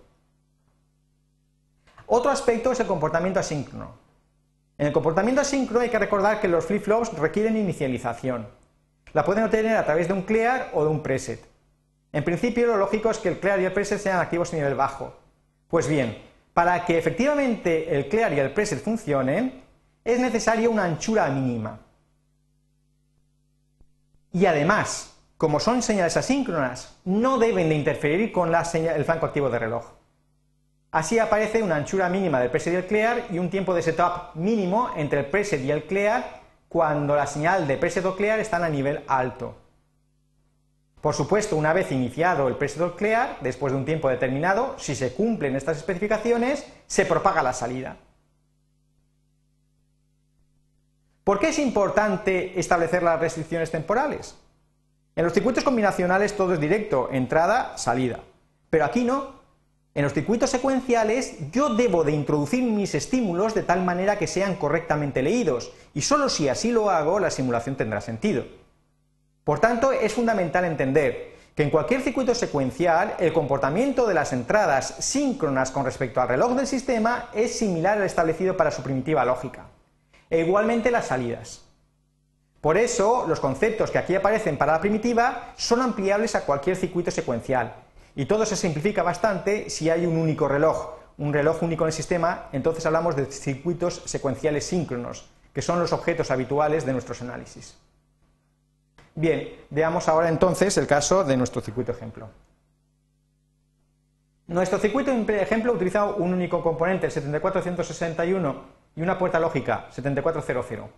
Otro 2.08 2.30
aspecto 2.30 2.72
es 2.72 2.80
el 2.80 2.88
comportamiento 2.88 3.40
asíncrono. 3.40 3.94
En 4.78 4.88
el 4.88 4.94
comportamiento 4.94 5.42
asíncrono 5.42 5.82
hay 5.82 5.90
que 5.90 6.00
recordar 6.00 6.42
que 6.42 6.50
los 6.50 6.66
flip-flops 6.66 7.14
requieren 7.14 7.56
inicialización. 7.56 8.48
La 9.14 9.24
pueden 9.24 9.46
obtener 9.46 9.78
a 9.78 9.86
través 9.86 10.10
de 10.10 10.14
un 10.14 10.24
clear 10.24 10.72
o 10.74 10.84
de 10.84 10.90
un 10.90 11.02
preset. 11.02 11.42
En 12.12 12.24
principio 12.26 12.68
lo 12.68 12.78
lógico 12.78 13.10
es 13.10 13.18
que 13.20 13.30
el 13.30 13.40
clear 13.40 13.62
y 13.62 13.66
el 13.66 13.72
preset 13.72 14.00
sean 14.00 14.20
activos 14.20 14.52
a 14.52 14.58
nivel 14.58 14.76
bajo. 14.76 15.16
Pues 15.70 15.88
bien, 15.88 16.22
para 16.54 16.86
que 16.86 16.98
efectivamente 16.98 17.96
el 17.96 18.10
clear 18.10 18.34
y 18.34 18.40
el 18.40 18.52
preset 18.52 18.84
funcionen, 18.84 19.64
es 20.04 20.20
necesaria 20.20 20.70
una 20.70 20.84
anchura 20.84 21.28
mínima. 21.30 21.80
Y 24.36 24.48
además, 24.48 25.16
como 25.38 25.62
son 25.62 25.82
señales 25.82 26.18
asíncronas, 26.18 26.98
no 27.06 27.38
deben 27.38 27.70
de 27.70 27.76
interferir 27.76 28.34
con 28.34 28.54
el 28.54 29.06
flanco 29.06 29.28
activo 29.28 29.50
de 29.50 29.60
reloj. 29.60 29.94
Así 30.92 31.20
aparece 31.20 31.64
una 31.64 31.78
anchura 31.78 32.10
mínima 32.10 32.42
del 32.42 32.50
preset 32.50 32.74
y 32.74 32.76
el 32.76 32.86
clear 32.86 33.28
y 33.32 33.40
un 33.40 33.50
tiempo 33.50 33.74
de 33.74 33.82
setup 33.82 34.36
mínimo 34.36 34.90
entre 34.98 35.22
el 35.22 35.28
preset 35.28 35.62
y 35.62 35.72
el 35.72 35.86
clear 35.86 36.42
cuando 36.68 37.16
la 37.16 37.28
señal 37.28 37.66
de 37.66 37.78
preset 37.78 38.04
o 38.04 38.18
clear 38.18 38.42
están 38.42 38.66
a 38.66 38.70
nivel 38.70 39.06
alto. 39.08 39.56
Por 41.00 41.16
supuesto, 41.16 41.56
una 41.56 41.72
vez 41.72 41.94
iniciado 41.94 42.50
el 42.50 42.58
preset 42.58 42.82
o 42.82 42.98
clear, 42.98 43.38
después 43.40 43.72
de 43.72 43.80
un 43.80 43.86
tiempo 43.86 44.10
determinado, 44.10 44.76
si 44.78 44.96
se 44.96 45.14
cumplen 45.14 45.56
estas 45.56 45.78
especificaciones, 45.78 46.68
se 46.88 47.06
propaga 47.06 47.42
la 47.42 47.54
salida. 47.54 47.96
¿Por 51.26 51.40
qué 51.40 51.50
es 51.50 51.58
importante 51.58 52.60
establecer 52.60 53.02
las 53.02 53.20
restricciones 53.20 53.72
temporales? 53.72 54.36
En 55.16 55.24
los 55.24 55.34
circuitos 55.34 55.64
combinacionales 55.64 56.38
todo 56.38 56.54
es 56.54 56.60
directo, 56.60 57.10
entrada, 57.12 57.76
salida. 57.80 58.20
Pero 58.70 58.86
aquí 58.86 59.04
no. 59.04 59.34
En 59.96 60.04
los 60.04 60.14
circuitos 60.14 60.52
secuenciales 60.52 61.52
yo 61.52 61.74
debo 61.74 62.04
de 62.04 62.12
introducir 62.12 62.62
mis 62.62 62.94
estímulos 62.94 63.56
de 63.56 63.64
tal 63.64 63.84
manera 63.84 64.20
que 64.20 64.28
sean 64.28 64.54
correctamente 64.54 65.24
leídos, 65.24 65.74
y 65.96 66.02
solo 66.02 66.30
si 66.30 66.48
así 66.48 66.70
lo 66.70 66.92
hago 66.92 67.20
la 67.20 67.32
simulación 67.32 67.76
tendrá 67.76 68.02
sentido. 68.02 68.46
Por 69.44 69.60
tanto, 69.60 69.94
es 69.94 70.14
fundamental 70.14 70.64
entender 70.64 71.34
que 71.56 71.64
en 71.64 71.72
cualquier 71.72 72.02
circuito 72.02 72.36
secuencial 72.36 73.16
el 73.18 73.34
comportamiento 73.34 74.06
de 74.06 74.14
las 74.14 74.32
entradas 74.32 74.94
síncronas 75.00 75.72
con 75.72 75.86
respecto 75.86 76.22
al 76.22 76.28
reloj 76.28 76.54
del 76.54 76.68
sistema 76.68 77.30
es 77.34 77.58
similar 77.58 77.98
al 77.98 78.04
establecido 78.04 78.56
para 78.56 78.70
su 78.70 78.84
primitiva 78.84 79.26
lógica. 79.26 79.66
E 80.30 80.40
igualmente 80.40 80.92
las 80.92 81.08
salidas. 81.08 81.66
Por 82.62 82.78
eso, 82.78 83.26
los 83.28 83.40
conceptos 83.40 83.92
que 83.92 84.00
aquí 84.00 84.16
aparecen 84.16 84.58
para 84.58 84.74
la 84.74 84.82
primitiva 84.82 85.54
son 85.56 85.82
ampliables 85.82 86.34
a 86.34 86.46
cualquier 86.46 86.76
circuito 86.76 87.12
secuencial. 87.12 87.74
Y 88.16 88.26
todo 88.26 88.46
se 88.46 88.56
simplifica 88.56 89.04
bastante 89.04 89.70
si 89.70 89.90
hay 89.90 90.06
un 90.06 90.18
único 90.18 90.48
reloj, 90.48 90.96
un 91.18 91.32
reloj 91.32 91.62
único 91.62 91.84
en 91.84 91.90
el 91.90 91.94
sistema, 91.94 92.50
entonces 92.52 92.86
hablamos 92.86 93.16
de 93.16 93.26
circuitos 93.26 94.02
secuenciales 94.06 94.66
síncronos, 94.66 95.30
que 95.54 95.62
son 95.62 95.80
los 95.80 95.94
objetos 95.94 96.32
habituales 96.32 96.86
de 96.86 96.94
nuestros 96.94 97.22
análisis. 97.22 97.78
Bien, 99.14 99.50
veamos 99.70 100.08
ahora 100.10 100.28
entonces 100.28 100.78
el 100.78 100.88
caso 100.88 101.24
de 101.24 101.38
nuestro 101.38 101.62
circuito 101.62 101.92
ejemplo. 101.92 102.30
Nuestro 104.48 104.78
circuito 104.78 105.12
ejemplo 105.12 105.72
utiliza 105.72 106.06
un 106.06 106.34
único 106.34 106.62
componente, 106.62 107.06
el 107.06 107.12
74161, 107.12 108.56
y 108.96 109.02
una 109.02 109.18
puerta 109.18 109.40
lógica, 109.40 109.88
7400. 109.92 110.90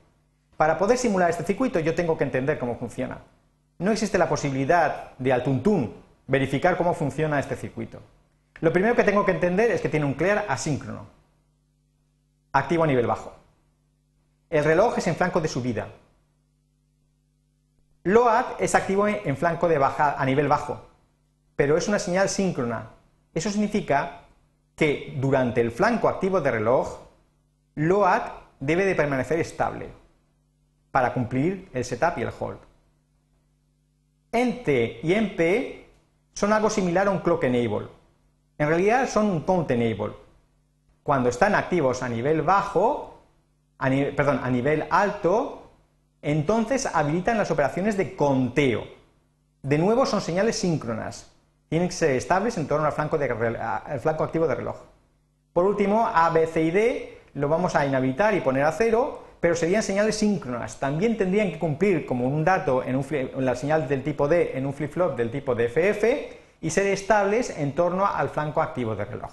Para 0.56 0.78
poder 0.78 0.98
simular 0.98 1.30
este 1.30 1.44
circuito 1.44 1.80
yo 1.80 1.96
tengo 1.96 2.18
que 2.18 2.24
entender 2.24 2.60
cómo 2.60 2.78
funciona. 2.78 3.20
No 3.80 3.92
existe 3.92 4.18
la 4.18 4.30
posibilidad 4.30 5.16
de 5.18 5.34
al 5.34 5.44
tuntún 5.44 5.94
verificar 6.26 6.78
cómo 6.78 6.94
funciona 6.94 7.40
este 7.40 7.56
circuito. 7.56 8.00
Lo 8.60 8.74
primero 8.74 8.96
que 8.96 9.04
tengo 9.04 9.26
que 9.26 9.32
entender 9.32 9.72
es 9.72 9.82
que 9.82 9.90
tiene 9.90 10.06
un 10.06 10.16
clear 10.16 10.46
asíncrono, 10.48 11.06
activo 12.52 12.84
a 12.84 12.88
nivel 12.88 13.06
bajo. 13.06 13.34
El 14.50 14.64
reloj 14.64 14.98
es 14.98 15.08
en 15.08 15.16
flanco 15.16 15.42
de 15.42 15.48
subida, 15.48 15.88
LOAD 18.08 18.46
es 18.60 18.74
activo 18.74 19.06
en 19.06 19.36
flanco 19.36 19.68
de 19.68 19.78
baja 19.78 20.16
a 20.18 20.26
nivel 20.26 20.48
bajo, 20.48 20.80
pero 21.58 21.76
es 21.76 21.90
una 21.90 22.00
señal 22.00 22.30
síncrona. 22.30 22.92
Eso 23.34 23.52
significa 23.52 24.22
que 24.78 25.14
durante 25.18 25.60
el 25.60 25.72
flanco 25.72 26.08
activo 26.08 26.40
de 26.40 26.52
reloj, 26.52 27.00
LOAD 27.78 28.24
debe 28.60 28.86
de 28.86 28.96
permanecer 28.96 29.40
estable 29.40 29.88
para 30.90 31.13
cumplir 31.13 31.70
el 31.76 31.86
setup 31.86 32.18
y 32.18 32.24
el 32.24 32.32
hold. 32.40 32.58
NT 34.32 35.04
y 35.04 35.13
MP 35.13 35.88
son 36.34 36.54
algo 36.54 36.72
similar 36.72 37.08
a 37.08 37.12
un 37.12 37.20
clock 37.20 37.44
enable. 37.44 37.88
En 38.58 38.68
realidad 38.68 39.08
son 39.08 39.28
un 39.28 39.42
count 39.42 39.70
enable. 39.70 40.16
Cuando 41.04 41.30
están 41.30 41.54
activos 41.54 42.02
a 42.02 42.10
nivel 42.10 42.42
bajo, 42.42 43.22
perdón, 43.78 44.40
a 44.44 44.50
nivel 44.50 44.88
alto, 44.90 45.70
entonces 46.24 46.88
habilitan 46.88 47.38
las 47.38 47.52
operaciones 47.52 47.96
de 47.96 48.16
conteo. 48.16 48.86
De 49.62 49.78
nuevo 49.78 50.08
son 50.08 50.22
señales 50.22 50.56
síncronas, 50.58 51.32
tienen 51.70 51.90
que 51.90 51.94
ser 51.94 52.16
estables 52.16 52.58
en 52.58 52.68
torno 52.68 52.88
al 52.88 52.94
flanco, 52.94 53.20
flanco 54.00 54.24
activo 54.24 54.48
de 54.48 54.56
reloj. 54.56 54.78
Por 55.54 55.66
último, 55.66 56.08
A, 56.12 56.32
B, 56.32 56.48
C 56.48 56.62
y 56.63 56.72
D 56.72 57.17
lo 57.38 57.47
vamos 57.47 57.76
a 57.76 57.86
inhabilitar 57.86 58.34
y 58.34 58.41
poner 58.41 58.63
a 58.63 58.71
cero, 58.71 59.23
pero 59.39 59.56
serían 59.56 59.84
señales 59.84 60.15
síncronas. 60.15 60.80
También 60.80 61.17
tendrían 61.17 61.52
que 61.52 61.60
cumplir 61.60 62.06
como 62.06 62.28
un 62.28 62.43
dato 62.43 62.84
en, 62.84 63.00
en 63.12 63.45
la 63.45 63.56
señal 63.56 63.88
del 63.88 64.04
tipo 64.04 64.28
D 64.28 64.58
en 64.58 64.65
un 64.65 64.73
flip-flop 64.73 65.15
del 65.15 65.30
tipo 65.30 65.54
DFF 65.54 66.04
y 66.62 66.69
ser 66.71 66.88
estables 66.88 67.56
en 67.56 67.73
torno 67.73 68.08
al 68.08 68.30
flanco 68.30 68.62
activo 68.62 68.95
de 68.95 69.06
reloj. 69.06 69.32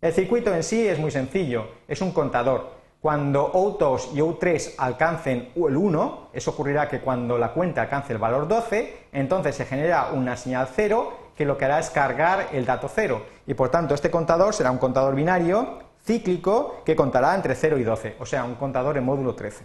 El 0.00 0.12
circuito 0.14 0.54
en 0.54 0.62
sí 0.62 0.86
es 0.86 0.98
muy 0.98 1.10
sencillo, 1.10 1.66
es 1.86 2.00
un 2.00 2.12
contador. 2.12 2.72
Cuando 3.00 3.52
O2 3.52 4.14
y 4.14 4.20
O3 4.20 4.76
alcancen 4.78 5.50
el 5.54 5.76
1, 5.76 6.30
eso 6.32 6.52
ocurrirá 6.52 6.88
que 6.88 7.00
cuando 7.00 7.36
la 7.36 7.52
cuenta 7.52 7.82
alcance 7.82 8.14
el 8.14 8.18
valor 8.18 8.48
12, 8.48 9.08
entonces 9.12 9.54
se 9.54 9.66
genera 9.66 10.12
una 10.12 10.38
señal 10.38 10.68
0 10.74 11.12
que 11.36 11.44
lo 11.44 11.58
que 11.58 11.66
hará 11.66 11.78
es 11.80 11.90
cargar 11.90 12.48
el 12.52 12.64
dato 12.64 12.88
0. 12.88 13.22
Y 13.46 13.52
por 13.52 13.68
tanto 13.68 13.94
este 13.94 14.10
contador 14.10 14.54
será 14.54 14.70
un 14.70 14.78
contador 14.78 15.14
binario 15.14 15.83
cíclico 16.04 16.82
que 16.84 16.96
contará 16.96 17.34
entre 17.34 17.54
0 17.54 17.78
y 17.78 17.84
12, 17.84 18.16
o 18.20 18.26
sea, 18.26 18.44
un 18.44 18.54
contador 18.54 18.96
en 18.98 19.04
módulo 19.04 19.34
13. 19.34 19.64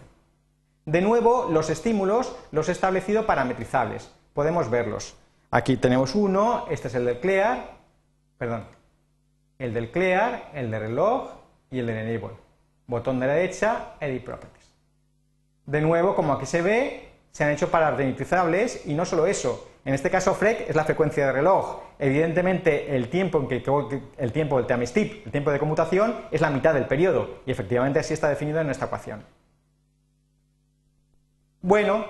De 0.85 1.01
nuevo, 1.01 1.47
los 1.51 1.69
estímulos 1.69 2.35
los 2.51 2.69
he 2.69 2.71
establecido 2.71 3.25
parametrizables. 3.25 4.11
Podemos 4.33 4.69
verlos. 4.69 5.15
Aquí 5.51 5.77
tenemos 5.77 6.15
uno, 6.15 6.65
este 6.69 6.87
es 6.87 6.95
el 6.95 7.05
del 7.05 7.19
clear, 7.19 7.77
perdón, 8.37 8.65
el 9.57 9.73
del 9.73 9.91
clear, 9.91 10.49
el 10.53 10.71
de 10.71 10.79
reloj 10.79 11.31
y 11.69 11.79
el 11.79 11.87
del 11.87 11.97
enable 11.97 12.49
botón 12.89 13.19
de 13.19 13.27
la 13.27 13.33
derecha, 13.33 13.93
Edit 13.99 14.23
Properties. 14.23 14.73
De 15.67 15.79
nuevo, 15.79 16.15
como 16.15 16.33
aquí 16.33 16.47
se 16.47 16.63
ve, 16.63 17.09
se 17.31 17.43
han 17.43 17.51
hecho 17.51 17.69
parametrizables 17.69 18.87
y 18.87 18.95
no 18.95 19.05
solo 19.05 19.27
eso, 19.27 19.69
en 19.89 19.95
este 19.95 20.11
caso 20.11 20.35
FREC 20.35 20.69
es 20.69 20.75
la 20.75 20.83
frecuencia 20.83 21.25
de 21.25 21.31
reloj. 21.31 21.79
Evidentemente, 21.97 22.95
el 22.95 23.09
tiempo 23.09 23.39
en 23.39 23.47
que 23.47 23.63
el 24.19 24.31
tiempo 24.31 24.57
del 24.57 24.67
time 24.67 24.85
step, 24.85 25.25
el 25.25 25.31
tiempo 25.31 25.49
de 25.49 25.57
conmutación, 25.57 26.15
es 26.29 26.41
la 26.41 26.51
mitad 26.51 26.75
del 26.75 26.85
periodo 26.85 27.39
y 27.47 27.49
efectivamente 27.49 27.97
así 27.97 28.13
está 28.13 28.29
definido 28.29 28.61
en 28.61 28.69
esta 28.69 28.85
ecuación. 28.85 29.23
Bueno, 31.63 32.05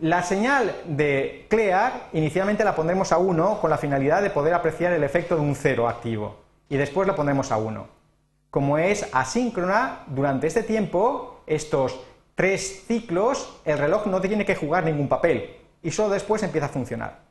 la 0.00 0.24
señal 0.24 0.74
de 0.86 1.46
clear 1.48 2.08
inicialmente 2.14 2.64
la 2.64 2.74
pondremos 2.74 3.12
a 3.12 3.18
1 3.18 3.60
con 3.60 3.70
la 3.70 3.78
finalidad 3.78 4.22
de 4.22 4.30
poder 4.30 4.52
apreciar 4.52 4.92
el 4.92 5.04
efecto 5.04 5.36
de 5.36 5.42
un 5.42 5.54
cero 5.54 5.88
activo 5.88 6.34
y 6.68 6.78
después 6.78 7.06
la 7.06 7.14
pondremos 7.14 7.52
a 7.52 7.58
1. 7.58 7.86
Como 8.50 8.76
es 8.76 9.08
asíncrona, 9.12 10.00
durante 10.08 10.48
este 10.48 10.64
tiempo, 10.64 11.42
estos 11.46 12.00
tres 12.34 12.86
ciclos, 12.88 13.60
el 13.64 13.78
reloj 13.78 14.06
no 14.06 14.20
tiene 14.20 14.44
que 14.44 14.56
jugar 14.56 14.82
ningún 14.82 15.08
papel 15.08 15.60
y 15.82 15.90
solo 15.90 16.10
después 16.10 16.42
empieza 16.42 16.66
a 16.66 16.70
funcionar. 16.70 17.30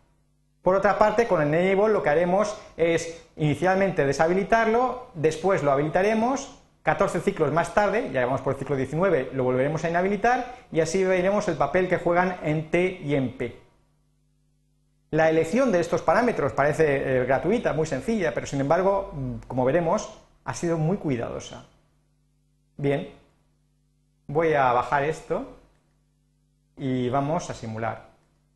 Por 0.61 0.75
otra 0.75 0.97
parte, 0.97 1.27
con 1.27 1.41
el 1.41 1.53
enable 1.53 1.93
lo 1.93 2.03
que 2.03 2.09
haremos 2.09 2.59
es 2.75 3.23
inicialmente 3.37 4.05
deshabilitarlo, 4.05 5.07
después 5.13 5.63
lo 5.63 5.71
habilitaremos, 5.71 6.59
14 6.83 7.21
ciclos 7.21 7.51
más 7.51 7.73
tarde, 7.73 8.09
ya 8.11 8.25
vamos 8.25 8.41
por 8.41 8.53
el 8.53 8.59
ciclo 8.59 8.75
19, 8.75 9.29
lo 9.33 9.43
volveremos 9.43 9.83
a 9.83 9.89
inhabilitar 9.89 10.55
y 10.71 10.81
así 10.81 11.03
veremos 11.03 11.47
el 11.47 11.55
papel 11.55 11.87
que 11.87 11.97
juegan 11.97 12.37
en 12.43 12.69
T 12.69 12.99
y 13.03 13.15
en 13.15 13.37
P. 13.37 13.59
La 15.11 15.29
elección 15.29 15.71
de 15.71 15.79
estos 15.79 16.01
parámetros 16.01 16.53
parece 16.53 17.21
eh, 17.21 17.25
gratuita, 17.25 17.73
muy 17.73 17.87
sencilla, 17.87 18.33
pero 18.33 18.45
sin 18.45 18.61
embargo, 18.61 19.13
como 19.47 19.65
veremos, 19.65 20.09
ha 20.43 20.53
sido 20.53 20.77
muy 20.77 20.97
cuidadosa. 20.97 21.65
Bien, 22.77 23.09
voy 24.27 24.53
a 24.53 24.71
bajar 24.71 25.03
esto 25.03 25.57
y 26.77 27.09
vamos 27.09 27.49
a 27.49 27.53
simular. 27.53 28.08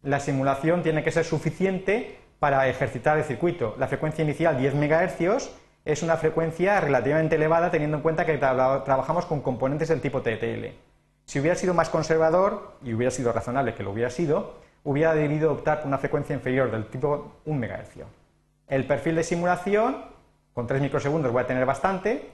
La 0.03 0.19
simulación 0.19 0.83
tiene 0.83 1.01
que 1.01 1.11
ser 1.11 1.23
suficiente 1.23 2.19
para 2.39 2.67
ejercitar 2.67 3.17
el 3.17 3.23
circuito. 3.23 3.75
La 3.79 3.87
frecuencia 3.87 4.23
inicial 4.23 4.57
10 4.57 4.75
MHz 4.75 5.49
es 5.85 6.03
una 6.03 6.17
frecuencia 6.17 6.81
relativamente 6.81 7.35
elevada 7.35 7.71
teniendo 7.71 7.97
en 7.97 8.03
cuenta 8.03 8.25
que 8.25 8.37
trabajamos 8.37 9.25
con 9.25 9.41
componentes 9.41 9.87
del 9.87 10.01
tipo 10.01 10.21
TTL. 10.21 10.67
Si 11.25 11.39
hubiera 11.39 11.55
sido 11.55 11.73
más 11.73 11.89
conservador, 11.89 12.73
y 12.83 12.93
hubiera 12.93 13.11
sido 13.11 13.31
razonable 13.31 13.75
que 13.75 13.83
lo 13.83 13.91
hubiera 13.91 14.09
sido, 14.09 14.55
hubiera 14.83 15.15
debido 15.15 15.53
optar 15.53 15.79
por 15.79 15.87
una 15.87 15.97
frecuencia 15.97 16.35
inferior 16.35 16.69
del 16.69 16.87
tipo 16.87 17.37
1 17.45 17.57
MHz. 17.57 18.03
El 18.67 18.85
perfil 18.85 19.15
de 19.15 19.23
simulación 19.23 20.03
con 20.53 20.67
3 20.67 20.81
microsegundos 20.81 21.31
voy 21.31 21.43
a 21.43 21.47
tener 21.47 21.65
bastante. 21.65 22.29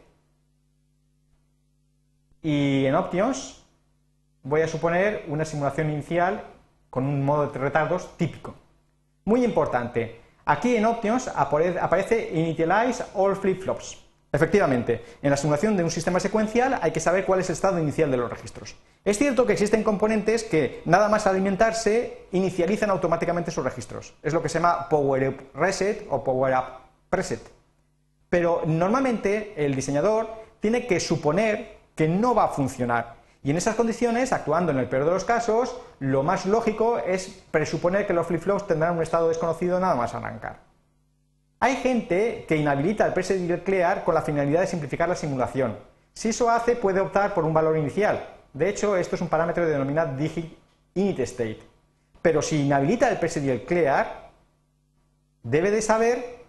Y 2.41 2.85
en 2.85 2.95
Options 2.95 3.63
voy 4.41 4.61
a 4.61 4.67
suponer 4.67 5.25
una 5.27 5.45
simulación 5.45 5.91
inicial 5.91 6.43
con 6.89 7.05
un 7.05 7.23
modo 7.23 7.47
de 7.47 7.59
retardos 7.59 8.17
típico. 8.17 8.55
Muy 9.25 9.43
importante, 9.43 10.21
aquí 10.45 10.75
en 10.75 10.85
Options 10.85 11.27
aparece 11.27 12.31
Initialize 12.33 13.03
All 13.13 13.35
Flip-Flops. 13.35 13.97
Efectivamente, 14.31 15.03
en 15.23 15.31
la 15.31 15.37
simulación 15.37 15.75
de 15.75 15.83
un 15.83 15.89
sistema 15.89 16.19
secuencial 16.19 16.79
hay 16.81 16.91
que 16.91 16.99
saber 16.99 17.25
cuál 17.25 17.39
es 17.39 17.49
el 17.49 17.53
estado 17.53 17.79
inicial 17.79 18.11
de 18.11 18.17
los 18.17 18.29
registros. 18.29 18.75
Es 19.03 19.17
cierto 19.17 19.45
que 19.45 19.53
existen 19.53 19.83
componentes 19.83 20.43
que, 20.43 20.83
nada 20.85 21.09
más 21.09 21.25
alimentarse, 21.25 22.25
inicializan 22.31 22.91
automáticamente 22.91 23.49
sus 23.49 23.63
registros. 23.63 24.13
Es 24.21 24.33
lo 24.33 24.43
que 24.43 24.49
se 24.49 24.59
llama 24.59 24.87
Power 24.87 25.29
Up 25.29 25.49
Reset 25.55 26.05
o 26.11 26.23
Power 26.23 26.53
Up 26.55 26.65
Preset. 27.09 27.41
Pero 28.29 28.61
normalmente 28.67 29.53
el 29.57 29.73
diseñador 29.73 30.29
tiene 30.59 30.85
que 30.85 30.99
suponer 30.99 31.77
que 31.95 32.07
no 32.07 32.35
va 32.35 32.45
a 32.45 32.49
funcionar. 32.49 33.15
Y 33.41 33.51
en 33.51 33.57
esas 33.57 33.75
condiciones, 33.75 34.33
actuando 34.33 34.71
en 34.71 34.79
el 34.79 34.89
peor 34.89 35.05
de 35.05 35.11
los 35.11 35.23
casos, 35.23 35.79
lo 35.99 36.23
más 36.23 36.45
lógico 36.45 36.97
es 36.97 37.41
presuponer 37.51 38.05
que 38.05 38.13
los 38.13 38.27
flip-flops 38.27 38.67
tendrán 38.67 38.97
un 38.97 39.03
estado 39.03 39.29
desconocido 39.29 39.79
nada 39.79 39.95
más 39.95 40.13
arrancar. 40.13 40.59
Hay 41.61 41.77
gente 41.77 42.45
que 42.47 42.57
inhabilita 42.57 43.05
el 43.05 43.13
preset 43.13 43.63
clear 43.63 44.03
con 44.03 44.15
la 44.15 44.21
finalidad 44.21 44.61
de 44.61 44.67
simplificar 44.67 45.07
la 45.07 45.15
simulación. 45.15 45.77
Si 46.13 46.29
eso 46.29 46.49
hace, 46.49 46.75
puede 46.75 46.99
optar 46.99 47.33
por 47.33 47.45
un 47.45 47.53
valor 47.53 47.77
inicial. 47.77 48.27
De 48.53 48.67
hecho, 48.67 48.97
esto 48.97 49.15
es 49.15 49.21
un 49.21 49.29
parámetro 49.29 49.65
denominado 49.65 50.17
digit 50.17 50.57
init 50.95 51.19
state. 51.19 51.59
Pero 52.21 52.41
si 52.41 52.61
inhabilita 52.63 53.09
el 53.09 53.19
preset 53.19 53.65
clear, 53.65 54.31
debe 55.43 55.71
de 55.71 55.81
saber 55.81 56.39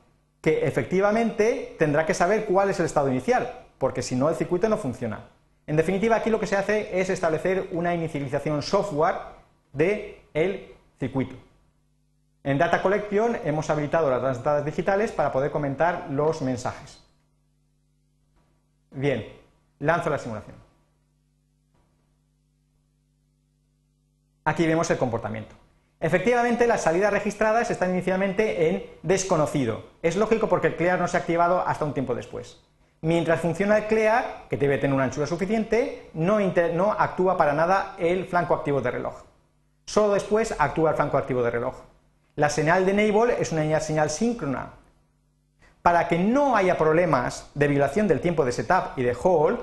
que 0.41 0.67
efectivamente 0.67 1.77
tendrá 1.79 2.07
que 2.07 2.15
saber 2.15 2.47
cuál 2.47 2.71
es 2.71 2.81
el 2.81 2.87
estado 2.87 3.09
inicial, 3.09 3.67
porque 3.79 4.03
si 4.03 4.17
no 4.17 4.29
el 4.29 4.35
circuito 4.35 4.69
no 4.69 4.77
funciona. 4.77 5.29
En 5.71 5.77
definitiva, 5.77 6.17
aquí 6.17 6.31
lo 6.31 6.41
que 6.41 6.49
se 6.49 6.57
hace 6.57 7.01
es 7.01 7.11
establecer 7.11 7.69
una 7.71 7.95
inicialización 7.95 8.61
software 8.61 9.15
del 9.73 10.17
el 10.35 10.75
circuito. 10.99 11.37
En 12.43 12.59
Data 12.59 12.83
Collection 12.83 13.39
hemos 13.45 13.71
habilitado 13.71 14.11
las 14.11 14.39
entradas 14.39 14.65
digitales 14.65 15.13
para 15.13 15.31
poder 15.31 15.53
comentar 15.53 16.09
los 16.11 16.43
mensajes. 16.43 17.01
Bien, 18.91 19.25
lanzo 19.79 20.11
la 20.11 20.19
simulación. 20.19 20.57
Aquí 24.43 24.67
vemos 24.67 24.91
el 24.91 24.99
comportamiento. 24.99 25.55
Efectivamente, 26.01 26.67
las 26.67 26.83
salidas 26.83 27.13
registradas 27.13 27.71
están 27.71 27.91
inicialmente 27.91 28.71
en 28.71 28.87
desconocido. 29.05 29.85
Es 30.03 30.17
lógico 30.17 30.49
porque 30.49 30.67
el 30.67 30.75
clear 30.75 30.99
no 30.99 31.07
se 31.07 31.17
ha 31.17 31.21
activado 31.21 31.61
hasta 31.61 31.85
un 31.85 31.95
tiempo 31.95 32.17
después. 32.17 32.61
Mientras 33.03 33.41
funciona 33.41 33.79
el 33.79 33.87
clear, 33.87 34.45
que 34.51 34.59
debe 34.59 34.77
tener 34.77 34.95
una 34.95 35.05
anchura 35.05 35.27
suficiente, 35.27 36.11
no, 36.13 36.39
no 36.75 36.93
actúa 36.93 37.37
para 37.37 37.55
nada 37.55 37.95
el 37.99 38.27
flanco 38.27 38.55
activo 38.55 38.83
de 38.83 38.91
reloj. 38.91 39.23
Solo 39.87 40.13
después 40.13 40.55
actúa 40.59 40.91
el 40.91 40.97
flanco 40.97 41.17
activo 41.17 41.43
de 41.43 41.51
reloj. 41.51 41.75
La 42.37 42.51
señal 42.51 42.85
de 42.85 42.93
enable 42.93 43.37
es 43.41 43.53
una 43.53 43.81
señal 43.81 44.11
síncrona. 44.11 44.71
Para 45.81 46.09
que 46.09 46.19
no 46.19 46.57
haya 46.57 46.77
problemas 46.77 47.51
de 47.55 47.69
violación 47.69 48.07
del 48.07 48.21
tiempo 48.21 48.45
de 48.45 48.53
setup 48.53 48.99
y 48.99 49.03
de 49.03 49.17
hold, 49.21 49.59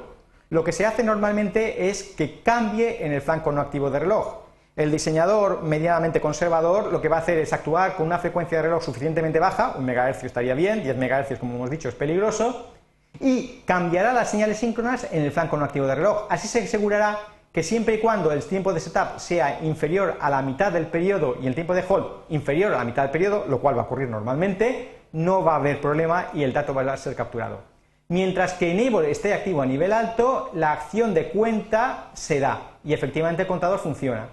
lo 0.50 0.64
que 0.64 0.72
se 0.72 0.88
hace 0.88 1.04
normalmente 1.04 1.90
es 1.90 2.04
que 2.04 2.42
cambie 2.42 3.06
en 3.06 3.12
el 3.12 3.22
flanco 3.22 3.52
no 3.52 3.62
activo 3.62 3.92
de 3.92 4.00
reloj. 4.00 4.48
El 4.76 4.92
diseñador 4.92 5.62
medianamente 5.62 6.22
conservador 6.22 6.92
lo 6.92 7.02
que 7.02 7.10
va 7.10 7.18
a 7.18 7.20
hacer 7.20 7.38
es 7.38 7.54
actuar 7.54 7.96
con 7.96 8.08
una 8.08 8.18
frecuencia 8.18 8.58
de 8.58 8.64
reloj 8.64 8.84
suficientemente 8.84 9.40
baja, 9.40 9.76
un 9.78 9.86
MHz 9.86 10.24
estaría 10.24 10.56
bien, 10.56 10.84
10 10.84 10.98
MHz 10.98 11.40
como 11.40 11.56
hemos 11.56 11.70
dicho 11.70 11.90
es 11.90 11.96
peligroso, 11.96 12.74
y 13.20 13.62
cambiará 13.66 14.14
las 14.14 14.30
señales 14.30 14.58
síncronas 14.58 15.08
en 15.12 15.24
el 15.24 15.32
flanco 15.32 15.58
no 15.58 15.66
activo 15.66 15.88
de 15.88 15.96
reloj. 15.96 16.28
Así 16.30 16.48
se 16.48 16.64
asegurará 16.64 17.20
que 17.52 17.64
siempre 17.64 17.96
y 17.96 18.00
cuando 18.00 18.32
el 18.32 18.44
tiempo 18.44 18.74
de 18.74 18.80
setup 18.80 19.18
sea 19.18 19.60
inferior 19.64 20.18
a 20.20 20.30
la 20.30 20.42
mitad 20.42 20.72
del 20.72 20.86
periodo 20.88 21.38
y 21.42 21.48
el 21.48 21.56
tiempo 21.56 21.74
de 21.74 21.84
hold 21.88 22.06
inferior 22.30 22.74
a 22.74 22.78
la 22.78 22.84
mitad 22.84 23.04
del 23.04 23.12
periodo, 23.12 23.46
lo 23.48 23.60
cual 23.60 23.78
va 23.78 23.82
a 23.82 23.86
ocurrir 23.86 24.10
normalmente, 24.10 24.98
no 25.14 25.44
va 25.44 25.54
a 25.54 25.56
haber 25.56 25.82
problema 25.82 26.28
y 26.34 26.44
el 26.44 26.54
dato 26.54 26.74
va 26.74 26.82
a 26.84 26.98
ser 26.98 27.16
capturado. 27.16 27.62
Mientras 28.10 28.54
que 28.54 28.72
enable 28.72 29.12
esté 29.12 29.34
activo 29.34 29.62
a 29.62 29.66
nivel 29.66 29.92
alto, 29.92 30.52
la 30.54 30.72
acción 30.72 31.14
de 31.14 31.30
cuenta 31.30 32.12
se 32.14 32.40
da 32.40 32.78
y 32.84 32.94
efectivamente 32.94 33.42
el 33.42 33.48
contador 33.48 33.80
funciona. 33.80 34.30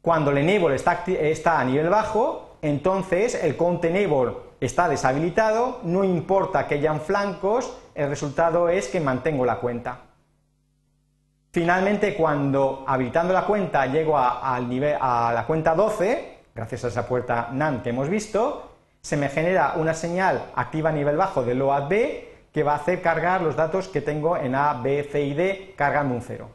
Cuando 0.00 0.30
el 0.30 0.38
enable 0.38 0.76
está, 0.76 1.58
a 1.58 1.64
nivel 1.64 1.88
bajo, 1.88 2.58
entonces 2.60 3.42
el 3.42 3.56
count 3.56 3.84
enable 3.86 4.34
está 4.66 4.88
deshabilitado, 4.88 5.80
no 5.84 6.04
importa 6.04 6.66
que 6.66 6.74
hayan 6.74 7.00
flancos, 7.00 7.76
el 7.94 8.08
resultado 8.08 8.68
es 8.68 8.88
que 8.88 9.00
mantengo 9.00 9.44
la 9.44 9.56
cuenta. 9.56 9.98
Finalmente, 11.52 12.14
cuando 12.14 12.84
habilitando 12.86 13.32
la 13.32 13.46
cuenta 13.46 13.86
llego 13.86 14.18
a, 14.18 14.56
a 14.56 15.32
la 15.32 15.46
cuenta 15.46 15.74
12, 15.74 16.38
gracias 16.54 16.84
a 16.84 16.88
esa 16.88 17.06
puerta 17.06 17.50
NAND 17.52 17.82
que 17.82 17.90
hemos 17.90 18.08
visto, 18.08 18.72
se 19.00 19.16
me 19.16 19.28
genera 19.28 19.74
una 19.76 19.94
señal 19.94 20.46
activa 20.56 20.90
a 20.90 20.92
nivel 20.92 21.16
bajo 21.16 21.44
de 21.44 21.54
LOAD 21.54 21.88
B 21.88 22.34
que 22.52 22.62
va 22.62 22.72
a 22.72 22.76
hacer 22.76 23.02
cargar 23.02 23.42
los 23.42 23.56
datos 23.56 23.88
que 23.88 24.00
tengo 24.00 24.36
en 24.36 24.54
A, 24.54 24.74
B, 24.74 25.06
C 25.10 25.22
y 25.22 25.34
D, 25.34 25.74
cargando 25.76 26.14
un 26.14 26.22
cero. 26.22 26.48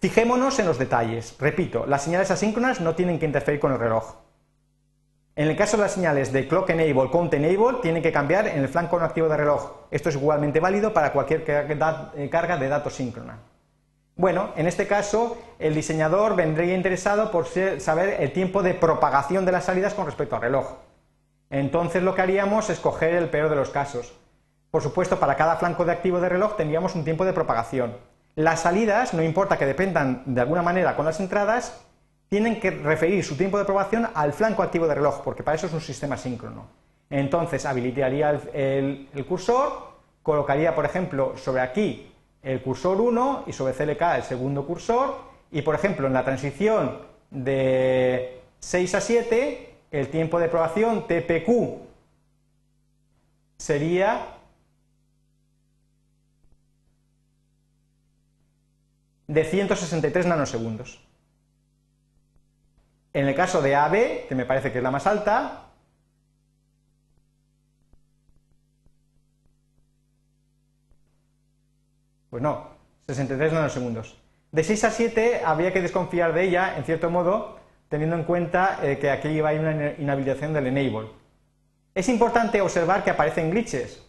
Fijémonos 0.00 0.58
en 0.58 0.66
los 0.66 0.78
detalles. 0.78 1.36
Repito, 1.38 1.86
las 1.86 2.02
señales 2.02 2.30
asíncronas 2.30 2.80
no 2.80 2.94
tienen 2.94 3.18
que 3.18 3.26
interferir 3.26 3.60
con 3.60 3.72
el 3.72 3.78
reloj. 3.78 4.25
En 5.38 5.48
el 5.48 5.56
caso 5.56 5.76
de 5.76 5.82
las 5.82 5.92
señales 5.92 6.32
de 6.32 6.48
clock 6.48 6.70
enable, 6.70 7.10
count 7.10 7.34
enable, 7.34 7.80
tienen 7.82 8.02
que 8.02 8.10
cambiar 8.10 8.48
en 8.48 8.60
el 8.60 8.68
flanco 8.68 8.98
no 8.98 9.04
activo 9.04 9.28
de 9.28 9.36
reloj. 9.36 9.70
Esto 9.90 10.08
es 10.08 10.14
igualmente 10.14 10.60
válido 10.60 10.94
para 10.94 11.12
cualquier 11.12 11.44
eh, 11.46 12.30
carga 12.30 12.56
de 12.56 12.68
datos 12.68 12.94
síncrona. 12.94 13.38
Bueno, 14.14 14.48
en 14.56 14.66
este 14.66 14.86
caso, 14.86 15.36
el 15.58 15.74
diseñador 15.74 16.36
vendría 16.36 16.74
interesado 16.74 17.30
por 17.30 17.46
saber 17.46 18.16
el 18.18 18.32
tiempo 18.32 18.62
de 18.62 18.72
propagación 18.72 19.44
de 19.44 19.52
las 19.52 19.64
salidas 19.64 19.92
con 19.92 20.06
respecto 20.06 20.36
al 20.36 20.40
reloj. 20.40 20.78
Entonces 21.50 22.02
lo 22.02 22.14
que 22.14 22.22
haríamos 22.22 22.70
es 22.70 22.80
coger 22.80 23.12
el 23.12 23.28
peor 23.28 23.50
de 23.50 23.56
los 23.56 23.68
casos. 23.68 24.14
Por 24.70 24.82
supuesto, 24.82 25.20
para 25.20 25.36
cada 25.36 25.56
flanco 25.56 25.84
de 25.84 25.92
activo 25.92 26.18
de 26.18 26.30
reloj 26.30 26.56
tendríamos 26.56 26.94
un 26.94 27.04
tiempo 27.04 27.26
de 27.26 27.34
propagación. 27.34 27.94
Las 28.36 28.60
salidas, 28.60 29.12
no 29.12 29.22
importa 29.22 29.58
que 29.58 29.66
dependan 29.66 30.22
de 30.24 30.40
alguna 30.40 30.62
manera 30.62 30.96
con 30.96 31.04
las 31.04 31.20
entradas, 31.20 31.85
tienen 32.28 32.58
que 32.60 32.70
referir 32.70 33.24
su 33.24 33.36
tiempo 33.36 33.58
de 33.58 33.64
probación 33.64 34.08
al 34.14 34.32
flanco 34.32 34.62
activo 34.62 34.86
de 34.86 34.94
reloj, 34.94 35.22
porque 35.22 35.42
para 35.42 35.56
eso 35.56 35.66
es 35.66 35.72
un 35.72 35.80
sistema 35.80 36.16
síncrono. 36.16 36.66
Entonces 37.08 37.64
habilitaría 37.66 38.40
el, 38.52 39.26
cursor, 39.28 39.92
colocaría, 40.22 40.74
por 40.74 40.84
ejemplo, 40.84 41.36
sobre 41.36 41.62
aquí 41.62 42.12
el 42.42 42.60
cursor 42.62 43.00
1 43.00 43.44
y 43.46 43.52
sobre 43.52 43.74
CLK 43.74 44.02
el 44.16 44.22
segundo 44.22 44.66
cursor, 44.66 45.16
y 45.52 45.62
por 45.62 45.74
ejemplo 45.74 46.06
en 46.06 46.12
la 46.12 46.24
transición 46.24 46.98
de 47.30 48.40
6 48.58 48.94
a 48.94 49.00
7, 49.00 49.74
el 49.92 50.08
tiempo 50.08 50.40
de 50.40 50.48
probación 50.48 51.06
TPQ 51.06 51.86
sería 53.56 54.36
de 59.28 59.44
163 59.44 60.26
nanosegundos. 60.26 61.05
En 63.16 63.26
el 63.26 63.34
caso 63.34 63.62
de 63.62 63.74
AB, 63.74 64.26
que 64.28 64.34
me 64.34 64.44
parece 64.44 64.70
que 64.70 64.76
es 64.76 64.84
la 64.84 64.90
más 64.90 65.06
alta, 65.06 65.70
pues 72.28 72.42
no, 72.42 72.72
63 73.06 73.54
nanosegundos. 73.54 74.18
De 74.52 74.62
6 74.62 74.84
a 74.84 74.90
7 74.90 75.40
habría 75.46 75.72
que 75.72 75.80
desconfiar 75.80 76.34
de 76.34 76.42
ella, 76.42 76.76
en 76.76 76.84
cierto 76.84 77.08
modo, 77.08 77.58
teniendo 77.88 78.16
en 78.16 78.24
cuenta 78.24 78.80
eh, 78.82 78.98
que 78.98 79.10
aquí 79.10 79.40
va 79.40 79.48
a 79.48 79.54
una 79.54 79.94
inhabilitación 79.96 80.52
del 80.52 80.66
enable. 80.66 81.08
Es 81.94 82.10
importante 82.10 82.60
observar 82.60 83.02
que 83.02 83.12
aparecen 83.12 83.50
glitches. 83.50 84.05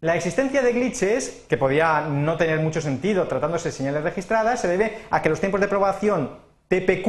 La 0.00 0.14
existencia 0.14 0.62
de 0.62 0.72
glitches, 0.72 1.44
que 1.48 1.56
podía 1.56 2.02
no 2.02 2.36
tener 2.36 2.60
mucho 2.60 2.80
sentido 2.80 3.26
tratándose 3.26 3.70
de 3.70 3.72
señales 3.72 4.04
registradas, 4.04 4.60
se 4.60 4.68
debe 4.68 4.98
a 5.10 5.20
que 5.20 5.28
los 5.28 5.40
tiempos 5.40 5.60
de 5.60 5.66
probación 5.66 6.30
TPQ 6.68 7.08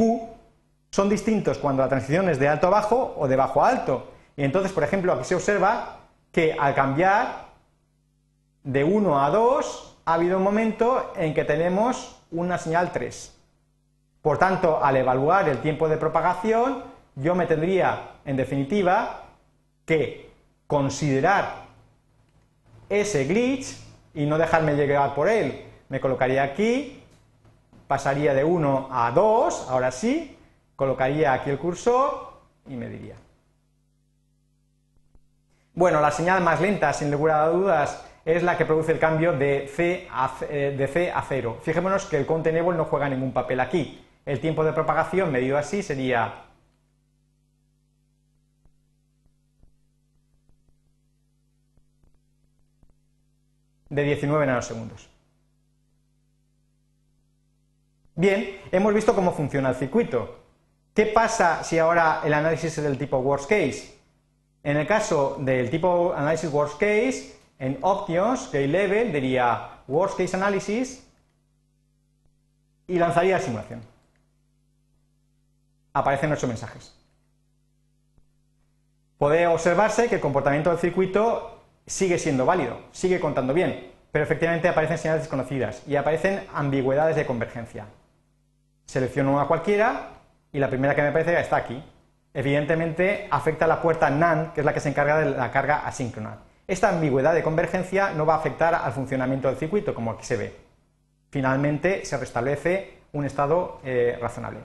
son 0.90 1.08
distintos 1.08 1.58
cuando 1.58 1.84
la 1.84 1.88
transición 1.88 2.28
es 2.28 2.40
de 2.40 2.48
alto 2.48 2.66
a 2.66 2.70
bajo 2.70 3.14
o 3.16 3.28
de 3.28 3.36
bajo 3.36 3.64
a 3.64 3.68
alto. 3.68 4.10
Y 4.36 4.42
entonces, 4.42 4.72
por 4.72 4.82
ejemplo, 4.82 5.12
aquí 5.12 5.22
se 5.22 5.36
observa 5.36 5.98
que 6.32 6.56
al 6.58 6.74
cambiar 6.74 7.50
de 8.64 8.82
1 8.82 9.24
a 9.24 9.30
2 9.30 9.98
ha 10.06 10.14
habido 10.14 10.38
un 10.38 10.42
momento 10.42 11.12
en 11.14 11.32
que 11.32 11.44
tenemos 11.44 12.20
una 12.32 12.58
señal 12.58 12.90
3. 12.90 13.36
Por 14.20 14.38
tanto, 14.38 14.82
al 14.82 14.96
evaluar 14.96 15.48
el 15.48 15.58
tiempo 15.58 15.88
de 15.88 15.96
propagación, 15.96 16.82
yo 17.14 17.36
me 17.36 17.46
tendría, 17.46 18.16
en 18.24 18.36
definitiva, 18.36 19.26
que 19.86 20.28
considerar 20.66 21.69
ese 22.90 23.24
glitch 23.24 23.76
y 24.12 24.26
no 24.26 24.36
dejarme 24.36 24.74
llegar 24.74 25.14
por 25.14 25.28
él. 25.28 25.64
Me 25.88 26.00
colocaría 26.00 26.42
aquí, 26.42 27.02
pasaría 27.88 28.34
de 28.34 28.44
1 28.44 28.88
a 28.90 29.10
2, 29.12 29.68
ahora 29.70 29.90
sí, 29.90 30.36
colocaría 30.76 31.32
aquí 31.32 31.50
el 31.50 31.58
cursor 31.58 32.34
y 32.68 32.74
me 32.74 32.88
diría. 32.88 33.14
Bueno, 35.72 36.00
la 36.00 36.10
señal 36.10 36.42
más 36.42 36.60
lenta, 36.60 36.92
sin 36.92 37.10
lugar 37.10 37.40
a 37.40 37.48
dudas, 37.48 38.04
es 38.24 38.42
la 38.42 38.58
que 38.58 38.66
produce 38.66 38.92
el 38.92 38.98
cambio 38.98 39.32
de 39.32 39.70
C 39.74 40.08
a, 40.12 40.34
eh, 40.48 40.88
C 40.92 41.10
a 41.10 41.22
0. 41.26 41.58
Fijémonos 41.62 42.06
que 42.06 42.18
el 42.18 42.26
count 42.26 42.46
enable 42.46 42.76
no 42.76 42.84
juega 42.84 43.08
ningún 43.08 43.32
papel 43.32 43.60
aquí. 43.60 44.04
El 44.26 44.40
tiempo 44.40 44.62
de 44.64 44.72
propagación 44.72 45.32
medido 45.32 45.56
así 45.56 45.82
sería 45.82 46.44
de 53.90 54.02
19 54.04 54.46
nanosegundos. 54.46 55.08
Bien, 58.14 58.60
hemos 58.70 58.94
visto 58.94 59.14
cómo 59.14 59.32
funciona 59.32 59.70
el 59.70 59.74
circuito. 59.74 60.38
¿Qué 60.94 61.06
pasa 61.06 61.62
si 61.64 61.78
ahora 61.78 62.22
el 62.24 62.32
análisis 62.34 62.76
es 62.78 62.84
del 62.84 62.98
tipo 62.98 63.18
worst 63.18 63.48
case? 63.48 63.98
En 64.62 64.76
el 64.76 64.86
caso 64.86 65.36
del 65.40 65.70
tipo 65.70 66.12
análisis 66.14 66.50
worst 66.52 66.74
case, 66.74 67.36
en 67.58 67.78
options, 67.82 68.46
gate 68.46 68.68
level, 68.68 69.12
diría 69.12 69.82
worst 69.88 70.18
case 70.18 70.36
analysis 70.36 71.06
y 72.86 72.98
lanzaría 72.98 73.38
la 73.38 73.42
simulación. 73.42 73.82
Aparecen 75.92 76.32
ocho 76.32 76.46
mensajes. 76.46 76.94
Puede 79.18 79.46
observarse 79.46 80.08
que 80.08 80.16
el 80.16 80.20
comportamiento 80.20 80.70
del 80.70 80.78
circuito 80.78 81.59
sigue 81.90 82.18
siendo 82.18 82.46
válido, 82.46 82.78
sigue 82.92 83.18
contando 83.18 83.52
bien, 83.52 83.90
pero 84.12 84.22
efectivamente 84.22 84.68
aparecen 84.68 84.96
señales 84.96 85.24
desconocidas 85.24 85.82
y 85.88 85.96
aparecen 85.96 86.46
ambigüedades 86.54 87.16
de 87.16 87.26
convergencia. 87.26 87.84
Selecciono 88.86 89.34
una 89.34 89.46
cualquiera 89.46 90.10
y 90.52 90.60
la 90.60 90.68
primera 90.68 90.94
que 90.94 91.02
me 91.02 91.08
aparece 91.08 91.38
está 91.38 91.56
aquí. 91.56 91.82
Evidentemente 92.32 93.26
afecta 93.32 93.64
a 93.64 93.68
la 93.68 93.82
puerta 93.82 94.08
NAND, 94.08 94.52
que 94.52 94.60
es 94.60 94.64
la 94.64 94.72
que 94.72 94.78
se 94.78 94.88
encarga 94.88 95.18
de 95.18 95.30
la 95.30 95.50
carga 95.50 95.84
asíncrona. 95.84 96.38
esta 96.68 96.90
ambigüedad 96.90 97.34
de 97.34 97.42
convergencia 97.42 98.10
no 98.10 98.24
va 98.24 98.34
a 98.34 98.38
afectar 98.38 98.72
al 98.72 98.92
funcionamiento 98.92 99.48
del 99.48 99.56
circuito, 99.56 99.92
como 99.92 100.12
aquí 100.12 100.24
se 100.24 100.36
ve. 100.36 100.56
Finalmente 101.30 102.04
se 102.04 102.16
restablece 102.16 102.98
un 103.12 103.24
estado 103.24 103.80
eh, 103.82 104.16
razonable. 104.20 104.60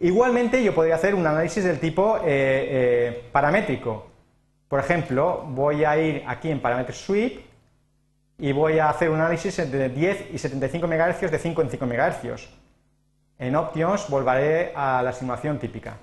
Igualmente 0.00 0.64
yo 0.64 0.74
podría 0.74 0.94
hacer 0.94 1.14
un 1.14 1.26
análisis 1.26 1.62
del 1.62 1.78
tipo 1.78 2.16
eh, 2.16 2.22
eh, 2.24 3.28
paramétrico. 3.30 4.06
Por 4.66 4.80
ejemplo, 4.80 5.44
voy 5.48 5.84
a 5.84 5.98
ir 5.98 6.24
aquí 6.26 6.50
en 6.50 6.60
Parameter 6.60 6.94
Sweep 6.94 7.40
y 8.38 8.52
voy 8.52 8.78
a 8.78 8.88
hacer 8.88 9.10
un 9.10 9.20
análisis 9.20 9.56
de 9.70 9.88
10 9.90 10.28
y 10.32 10.38
75 10.38 10.86
MHz 10.86 11.30
de 11.30 11.38
5 11.38 11.62
en 11.62 11.70
5 11.70 11.86
MHz. 11.86 12.48
En 13.38 13.54
Options 13.56 14.08
volveré 14.08 14.72
a 14.74 15.02
la 15.02 15.12
simulación 15.12 15.58
típica. 15.58 15.98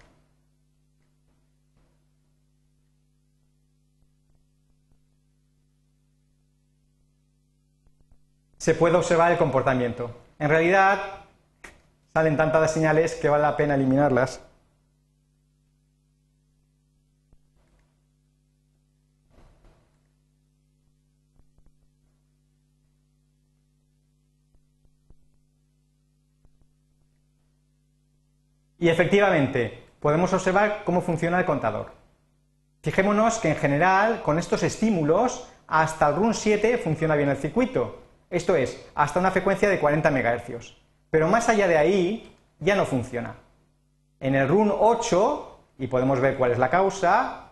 Se 8.58 8.76
puede 8.76 8.96
observar 8.96 9.32
el 9.32 9.40
comportamiento. 9.40 10.12
En 10.38 10.50
realidad, 10.50 11.27
salen 12.18 12.36
tantas 12.36 12.72
señales 12.72 13.14
que 13.14 13.30
vale 13.30 13.44
la 13.44 13.56
pena 13.56 13.76
eliminarlas. 13.76 14.42
Y 28.80 28.90
efectivamente, 28.90 29.84
podemos 30.00 30.34
observar 30.34 30.82
cómo 30.86 31.02
funciona 31.02 31.38
el 31.38 31.46
contador. 31.46 31.92
Fijémonos 32.82 33.38
que 33.38 33.50
en 33.50 33.58
general, 33.58 34.24
con 34.24 34.40
estos 34.40 34.64
estímulos, 34.64 35.48
hasta 35.68 36.10
el 36.10 36.16
RUN 36.16 36.34
7 36.34 36.80
funciona 36.80 37.16
bien 37.16 37.30
el 37.30 37.38
circuito. 37.38 38.02
Esto 38.32 38.56
es, 38.56 38.90
hasta 38.96 39.20
una 39.20 39.30
frecuencia 39.30 39.70
de 39.70 39.80
40 39.80 40.10
MHz. 40.10 40.87
Pero 41.10 41.28
más 41.28 41.50
allá 41.50 41.68
de 41.68 41.78
ahí, 41.78 42.36
ya 42.60 42.76
no 42.76 42.86
funciona. 42.86 43.36
En 44.20 44.36
el 44.36 44.48
RUN 44.48 44.74
8, 44.78 45.60
y 45.80 45.88
podemos 45.88 46.20
ver 46.20 46.38
cuál 46.38 46.52
es 46.52 46.58
la 46.58 46.70
causa, 46.70 47.52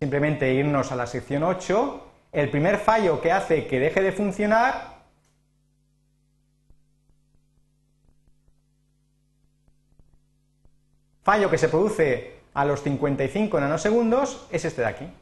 simplemente 0.00 0.52
irnos 0.52 0.92
a 0.92 0.96
la 0.96 1.06
sección 1.06 1.42
8, 1.42 2.04
el 2.32 2.50
primer 2.50 2.78
fallo 2.78 3.20
que 3.20 3.32
hace 3.32 3.66
que 3.66 3.80
deje 3.80 4.02
de 4.02 4.12
funcionar 4.12 4.98
fallo 11.28 11.50
que 11.50 11.58
se 11.58 11.68
produce 11.68 12.38
a 12.54 12.64
los 12.64 12.82
55 12.82 13.60
nanosegundos 13.60 14.46
es 14.50 14.64
este 14.64 14.80
de 14.80 14.88
aquí. 14.88 15.12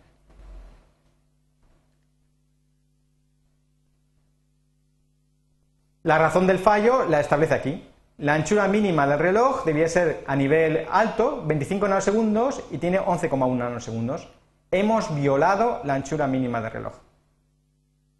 La 6.07 6.19
razón 6.19 6.47
del 6.47 6.61
fallo 6.61 7.05
la 7.07 7.19
establece 7.19 7.55
aquí. 7.55 7.85
La 8.19 8.35
anchura 8.35 8.69
mínima 8.69 9.09
del 9.09 9.19
reloj 9.19 9.65
debía 9.65 9.89
ser 9.89 10.23
a 10.29 10.37
nivel 10.37 10.87
alto, 10.89 11.43
25 11.45 11.89
nanosegundos, 11.89 12.63
y 12.71 12.79
tiene 12.79 13.01
11,1 13.01 13.57
nanosegundos. 13.57 14.29
Hemos 14.71 15.13
violado 15.17 15.81
la 15.83 15.95
anchura 15.95 16.29
mínima 16.29 16.61
del 16.61 16.71
reloj. 16.71 16.95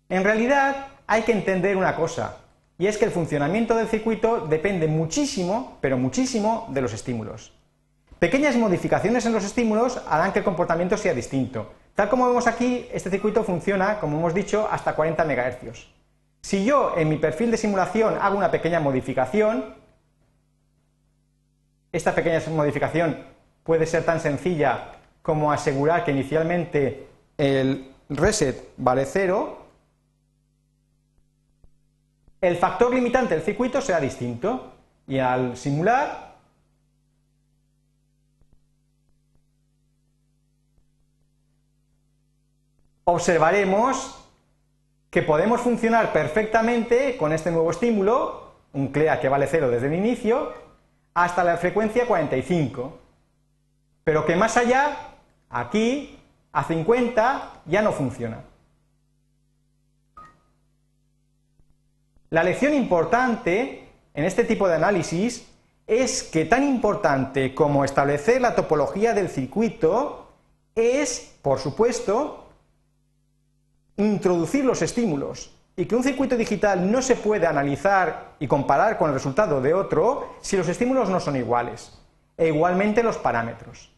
En 0.09 0.25
realidad, 0.25 0.89
hay 1.07 1.23
que 1.23 1.31
entender 1.31 1.77
una 1.77 1.95
cosa, 1.95 2.39
y 2.77 2.89
es 2.89 2.99
que 2.99 3.05
el 3.05 3.13
funcionamiento 3.13 3.77
del 3.77 3.87
circuito 3.87 4.49
depende 4.49 4.89
muchísimo, 4.89 5.79
pero 5.81 5.97
muchísimo, 5.97 6.67
de 6.71 6.81
los 6.81 6.93
estímulos. 6.93 7.53
Pequeñas 8.19 8.57
modificaciones 8.57 9.27
en 9.27 9.33
los 9.33 9.45
estímulos 9.45 10.03
harán 10.09 10.33
que 10.33 10.41
el 10.41 10.45
comportamiento 10.45 10.97
sea 10.97 11.15
distinto. 11.15 11.71
Tal 11.95 12.09
como 12.09 12.27
vemos 12.27 12.49
aquí, 12.49 12.89
este 12.93 13.11
circuito 13.11 13.45
funciona, 13.45 14.01
como 14.01 14.19
hemos 14.19 14.35
dicho, 14.35 14.67
hasta 14.69 14.97
40 14.97 15.25
MHz. 15.25 15.96
Si 16.47 16.65
yo 16.65 16.97
en 16.97 17.09
mi 17.09 17.17
perfil 17.17 17.51
de 17.51 17.57
simulación 17.57 18.19
hago 18.21 18.39
una 18.39 18.53
pequeña 18.53 18.79
modificación, 18.79 19.75
esta 21.91 22.15
pequeña 22.15 22.41
modificación 22.51 23.19
puede 23.65 23.85
ser 23.85 24.05
tan 24.05 24.21
sencilla 24.21 24.93
como 25.23 25.51
asegurar 25.51 26.05
que 26.05 26.13
inicialmente 26.13 27.09
el 27.37 27.93
reset 28.11 28.69
vale 28.77 29.07
0, 29.07 29.59
el 32.43 32.57
factor 32.59 32.95
limitante 32.95 33.35
del 33.35 33.43
circuito 33.43 33.81
será 33.81 33.99
distinto. 33.99 34.73
Y 35.09 35.19
al 35.19 35.57
simular 35.57 36.37
observaremos 43.03 44.26
que 45.17 45.23
podemos 45.23 45.63
funcionar 45.63 46.13
perfectamente 46.13 47.17
con 47.17 47.33
este 47.33 47.51
nuevo 47.51 47.71
estímulo, 47.71 48.53
un 48.75 48.89
CLEA 48.89 49.19
que 49.19 49.31
vale 49.31 49.47
0 49.51 49.71
desde 49.71 49.87
el 49.87 49.95
inicio, 49.95 50.53
hasta 51.15 51.43
la 51.43 51.57
frecuencia 51.57 52.07
45, 52.07 52.99
pero 54.05 54.27
que 54.27 54.37
más 54.37 54.59
allá, 54.59 55.15
aquí, 55.49 56.19
a 56.53 56.65
50, 56.65 57.63
ya 57.65 57.81
no 57.81 57.93
funciona. 57.93 58.43
La 62.29 62.43
lección 62.43 62.75
importante 62.75 63.89
en 64.13 64.25
este 64.25 64.45
tipo 64.45 64.69
de 64.69 64.75
análisis 64.75 65.51
es 65.87 66.25
que 66.25 66.45
tan 66.45 66.63
importante 66.63 67.55
como 67.55 67.87
establecer 67.87 68.43
la 68.43 68.55
topología 68.55 69.15
del 69.15 69.31
circuito 69.31 70.29
es, 70.75 71.39
por 71.41 71.59
supuesto, 71.59 72.46
introducir 73.97 74.65
los 74.65 74.83
estímulos 74.83 75.53
y 75.77 75.87
que 75.87 75.95
un 75.95 76.03
circuito 76.03 76.37
digital 76.37 76.91
no 76.91 77.03
se 77.03 77.17
puede 77.17 77.47
analizar 77.47 78.35
y 78.39 78.47
comparar 78.47 78.97
con 78.97 79.09
el 79.09 79.15
resultado 79.15 79.61
de 79.61 79.75
otro 79.75 80.37
si 80.41 80.57
los 80.57 80.69
estímulos 80.69 81.11
no 81.11 81.21
son 81.21 81.37
iguales, 81.37 81.93
e 82.37 82.49
igualmente 82.49 83.03
los 83.03 83.19
parámetros. 83.19 83.91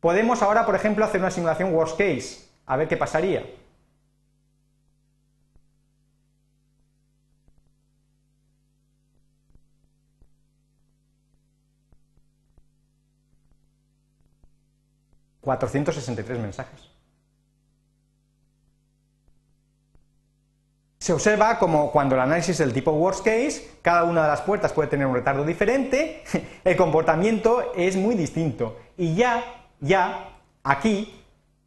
Podemos 0.00 0.42
ahora, 0.42 0.66
por 0.66 0.74
ejemplo, 0.74 1.04
hacer 1.04 1.20
una 1.20 1.30
simulación 1.30 1.74
worst 1.74 1.98
case, 1.98 2.48
a 2.66 2.76
ver 2.76 2.88
qué 2.88 2.96
pasaría. 2.96 3.44
...463 15.40 16.38
mensajes. 16.38 16.97
Se 21.08 21.14
observa 21.14 21.58
como 21.58 21.90
cuando 21.90 22.16
el 22.16 22.20
análisis 22.20 22.58
del 22.58 22.74
tipo 22.74 22.90
worst 22.90 23.24
case, 23.24 23.66
cada 23.80 24.04
una 24.04 24.24
de 24.24 24.28
las 24.28 24.42
puertas 24.42 24.74
puede 24.74 24.90
tener 24.90 25.06
un 25.06 25.14
retardo 25.14 25.42
diferente, 25.42 26.22
el 26.64 26.76
comportamiento 26.76 27.72
es 27.74 27.96
muy 27.96 28.14
distinto. 28.14 28.76
Y 28.98 29.14
ya, 29.14 29.42
ya, 29.80 30.28
aquí, 30.62 31.18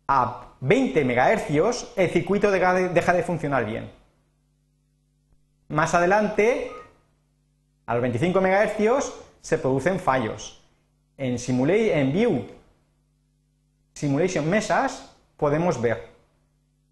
a 0.07 0.45
20 0.59 1.03
MHz, 1.03 1.87
el 1.95 2.11
circuito 2.11 2.51
deja 2.51 3.13
de 3.13 3.23
funcionar 3.23 3.65
bien. 3.65 3.91
Más 5.69 5.95
adelante, 5.95 6.69
a 7.87 7.95
los 7.95 8.01
25 8.03 8.41
MHz, 8.41 9.11
se 9.41 9.57
producen 9.57 9.99
fallos. 9.99 10.63
En, 11.17 11.37
en 11.49 12.13
View 12.13 12.45
Simulation 13.95 14.47
Mesas 14.47 15.15
podemos 15.35 15.81
ver 15.81 16.10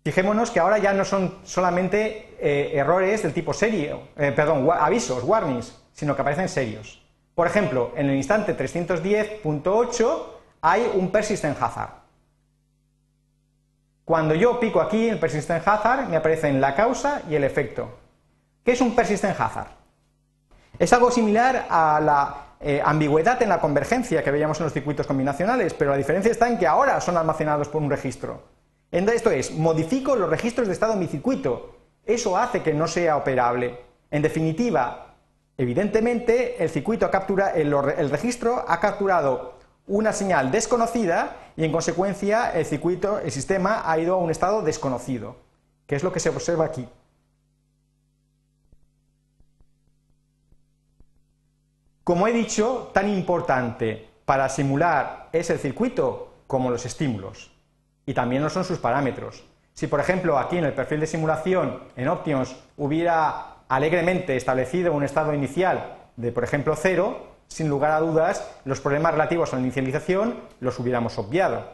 Fijémonos 0.09 0.49
que 0.49 0.59
ahora 0.59 0.79
ya 0.79 0.91
no 0.91 1.05
son 1.05 1.35
solamente 1.43 2.35
eh, 2.39 2.71
errores 2.73 3.21
del 3.21 3.31
tipo 3.31 3.53
serio, 3.53 4.07
eh, 4.17 4.31
perdón, 4.35 4.67
avisos, 4.71 5.23
warnings, 5.23 5.79
sino 5.93 6.15
que 6.15 6.23
aparecen 6.23 6.49
serios. 6.49 6.99
Por 7.35 7.45
ejemplo, 7.45 7.91
en 7.95 8.09
el 8.09 8.15
instante 8.15 8.57
310.8 8.57 10.23
hay 10.61 10.91
un 10.95 11.11
persistent 11.11 11.61
hazard. 11.61 11.91
Cuando 14.03 14.33
yo 14.33 14.59
pico 14.59 14.81
aquí 14.81 15.09
el 15.09 15.19
persistent 15.19 15.67
hazard, 15.67 16.09
me 16.09 16.17
aparecen 16.17 16.59
la 16.59 16.73
causa 16.73 17.21
y 17.29 17.35
el 17.35 17.43
efecto. 17.43 17.99
¿Qué 18.65 18.71
es 18.71 18.81
un 18.81 18.95
persistent 18.95 19.39
hazard? 19.39 19.67
Es 20.79 20.91
algo 20.91 21.11
similar 21.11 21.67
a 21.69 21.99
la 21.99 22.35
eh, 22.61 22.81
ambigüedad 22.83 23.39
en 23.43 23.49
la 23.49 23.59
convergencia 23.59 24.23
que 24.23 24.31
veíamos 24.31 24.59
en 24.59 24.63
los 24.63 24.73
circuitos 24.73 25.05
combinacionales, 25.05 25.75
pero 25.75 25.91
la 25.91 25.97
diferencia 25.97 26.31
está 26.31 26.49
en 26.49 26.57
que 26.57 26.65
ahora 26.65 26.99
son 26.99 27.15
almacenados 27.15 27.69
por 27.69 27.83
un 27.83 27.91
registro. 27.91 28.57
Esto 28.91 29.31
es, 29.31 29.51
modifico 29.51 30.15
los 30.15 30.29
registros 30.29 30.67
de 30.67 30.73
estado 30.73 30.93
en 30.93 30.99
mi 30.99 31.07
circuito. 31.07 31.75
Eso 32.05 32.37
hace 32.37 32.63
que 32.63 32.73
no 32.73 32.87
sea 32.87 33.17
operable. 33.17 33.79
En 34.09 34.21
definitiva, 34.21 35.15
evidentemente, 35.57 36.63
el 36.63 36.69
circuito 36.69 37.09
el, 37.55 37.73
el 37.73 38.09
registro 38.09 38.65
ha 38.67 38.79
capturado 38.79 39.59
una 39.85 40.13
señal 40.13 40.51
desconocida 40.51 41.35
y 41.55 41.65
en 41.65 41.71
consecuencia 41.71 42.51
el 42.51 42.65
circuito, 42.65 43.19
el 43.19 43.31
sistema 43.31 43.83
ha 43.85 43.99
ido 43.99 44.15
a 44.15 44.17
un 44.17 44.31
estado 44.31 44.61
desconocido, 44.61 45.35
que 45.85 45.95
es 45.95 46.03
lo 46.03 46.11
que 46.11 46.19
se 46.19 46.29
observa 46.29 46.65
aquí. 46.65 46.87
Como 52.03 52.27
he 52.27 52.33
dicho, 52.33 52.89
tan 52.93 53.07
importante 53.07 54.09
para 54.25 54.49
simular 54.49 55.29
es 55.31 55.49
el 55.51 55.59
circuito 55.59 56.33
como 56.47 56.71
los 56.71 56.85
estímulos, 56.85 57.51
y 58.09 58.13
también 58.15 58.41
lo 58.41 58.49
son 58.49 58.63
sus 58.63 58.79
parámetros. 58.79 59.43
Si, 59.75 59.85
por 59.85 59.99
ejemplo, 59.99 60.39
aquí 60.39 60.57
en 60.57 60.65
el 60.65 60.73
perfil 60.73 60.99
de 60.99 61.05
simulación 61.05 61.79
en 61.95 62.07
Options 62.07 62.55
hubiera 62.75 63.57
alegremente 63.67 64.35
establecido 64.35 64.93
un 64.93 65.03
estado 65.03 65.31
inicial 65.31 65.95
de, 66.15 66.31
por 66.31 66.43
ejemplo, 66.43 66.75
cero, 66.75 67.27
sin 67.49 67.69
lugar 67.69 67.91
a 67.91 67.99
dudas, 67.99 68.49
los 68.65 68.81
problemas 68.81 69.11
relativos 69.11 69.53
a 69.53 69.57
la 69.57 69.61
inicialización 69.61 70.39
los 70.59 70.79
hubiéramos 70.79 71.19
obviado. 71.19 71.71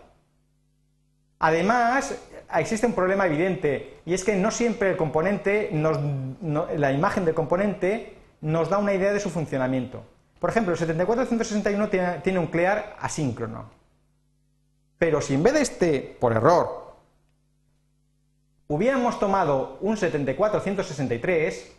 Además, 1.39 2.19
existe 2.53 2.85
un 2.85 2.95
problema 2.95 3.27
evidente, 3.27 4.01
y 4.05 4.13
es 4.13 4.25
que 4.25 4.35
no 4.35 4.51
siempre 4.51 4.91
el 4.91 4.97
componente, 4.97 5.69
la 5.71 6.91
imagen 6.91 7.23
del 7.23 7.33
componente 7.33 8.17
nos 8.41 8.69
da 8.69 8.77
una 8.77 8.93
idea 8.93 9.13
de 9.13 9.21
su 9.21 9.29
funcionamiento. 9.29 10.03
Por 10.41 10.49
ejemplo, 10.49 10.73
el 10.73 10.79
7461 10.79 11.87
tiene, 11.87 12.19
tiene 12.19 12.39
un 12.39 12.47
clear 12.47 12.97
asíncrono. 12.99 13.84
Pero 14.97 15.21
si 15.21 15.33
en 15.33 15.43
vez 15.43 15.53
de 15.53 15.61
este, 15.61 16.17
por 16.19 16.31
error, 16.31 16.95
hubiéramos 18.67 19.19
tomado 19.19 19.77
un 19.81 19.97
7463, 19.97 21.75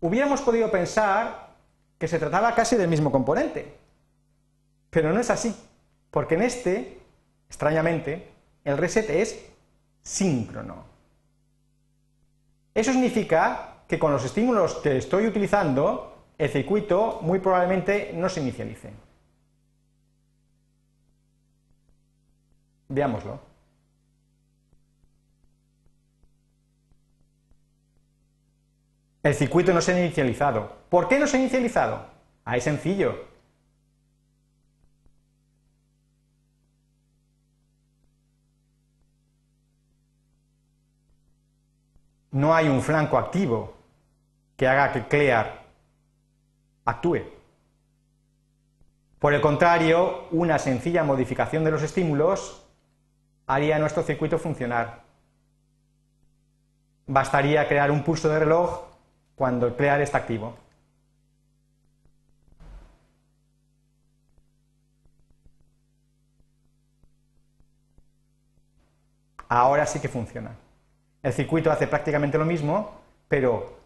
hubiéramos 0.00 0.40
podido 0.42 0.70
pensar 0.70 1.54
que 1.98 2.08
se 2.08 2.18
trataba 2.18 2.54
casi 2.54 2.76
del 2.76 2.88
mismo 2.88 3.10
componente. 3.10 3.74
Pero 4.90 5.12
no 5.12 5.18
es 5.18 5.30
así, 5.30 5.56
porque 6.10 6.34
en 6.34 6.42
este, 6.42 7.00
extrañamente, 7.48 8.30
el 8.64 8.78
reset 8.78 9.08
es 9.10 9.46
síncrono. 10.02 10.84
Eso 12.74 12.92
significa 12.92 13.73
que 13.94 14.00
con 14.00 14.10
los 14.10 14.24
estímulos 14.24 14.74
que 14.82 14.96
estoy 14.96 15.24
utilizando, 15.28 16.24
el 16.36 16.50
circuito 16.50 17.20
muy 17.22 17.38
probablemente 17.38 18.10
no 18.12 18.28
se 18.28 18.40
inicialice. 18.40 18.92
Veámoslo. 22.88 23.38
El 29.22 29.34
circuito 29.34 29.72
no 29.72 29.80
se 29.80 29.92
ha 29.92 30.00
inicializado. 30.00 30.76
¿Por 30.88 31.06
qué 31.06 31.20
no 31.20 31.28
se 31.28 31.36
ha 31.36 31.40
inicializado? 31.40 32.04
Ah, 32.44 32.56
es 32.56 32.64
sencillo. 32.64 33.28
No 42.32 42.52
hay 42.52 42.68
un 42.68 42.82
flanco 42.82 43.16
activo 43.16 43.83
que 44.56 44.68
haga 44.68 44.92
que 44.92 45.06
Clear 45.06 45.64
actúe. 46.84 47.22
Por 49.18 49.32
el 49.32 49.40
contrario, 49.40 50.24
una 50.32 50.58
sencilla 50.58 51.02
modificación 51.02 51.64
de 51.64 51.70
los 51.70 51.82
estímulos 51.82 52.62
haría 53.46 53.78
nuestro 53.78 54.02
circuito 54.02 54.38
funcionar. 54.38 55.02
Bastaría 57.06 57.66
crear 57.66 57.90
un 57.90 58.02
pulso 58.02 58.28
de 58.28 58.38
reloj 58.38 58.82
cuando 59.34 59.66
el 59.66 59.74
clear 59.74 60.00
está 60.00 60.18
activo. 60.18 60.56
Ahora 69.48 69.86
sí 69.86 70.00
que 70.00 70.08
funciona. 70.08 70.50
El 71.22 71.32
circuito 71.32 71.70
hace 71.70 71.86
prácticamente 71.86 72.36
lo 72.36 72.44
mismo, 72.44 72.90
pero 73.28 73.83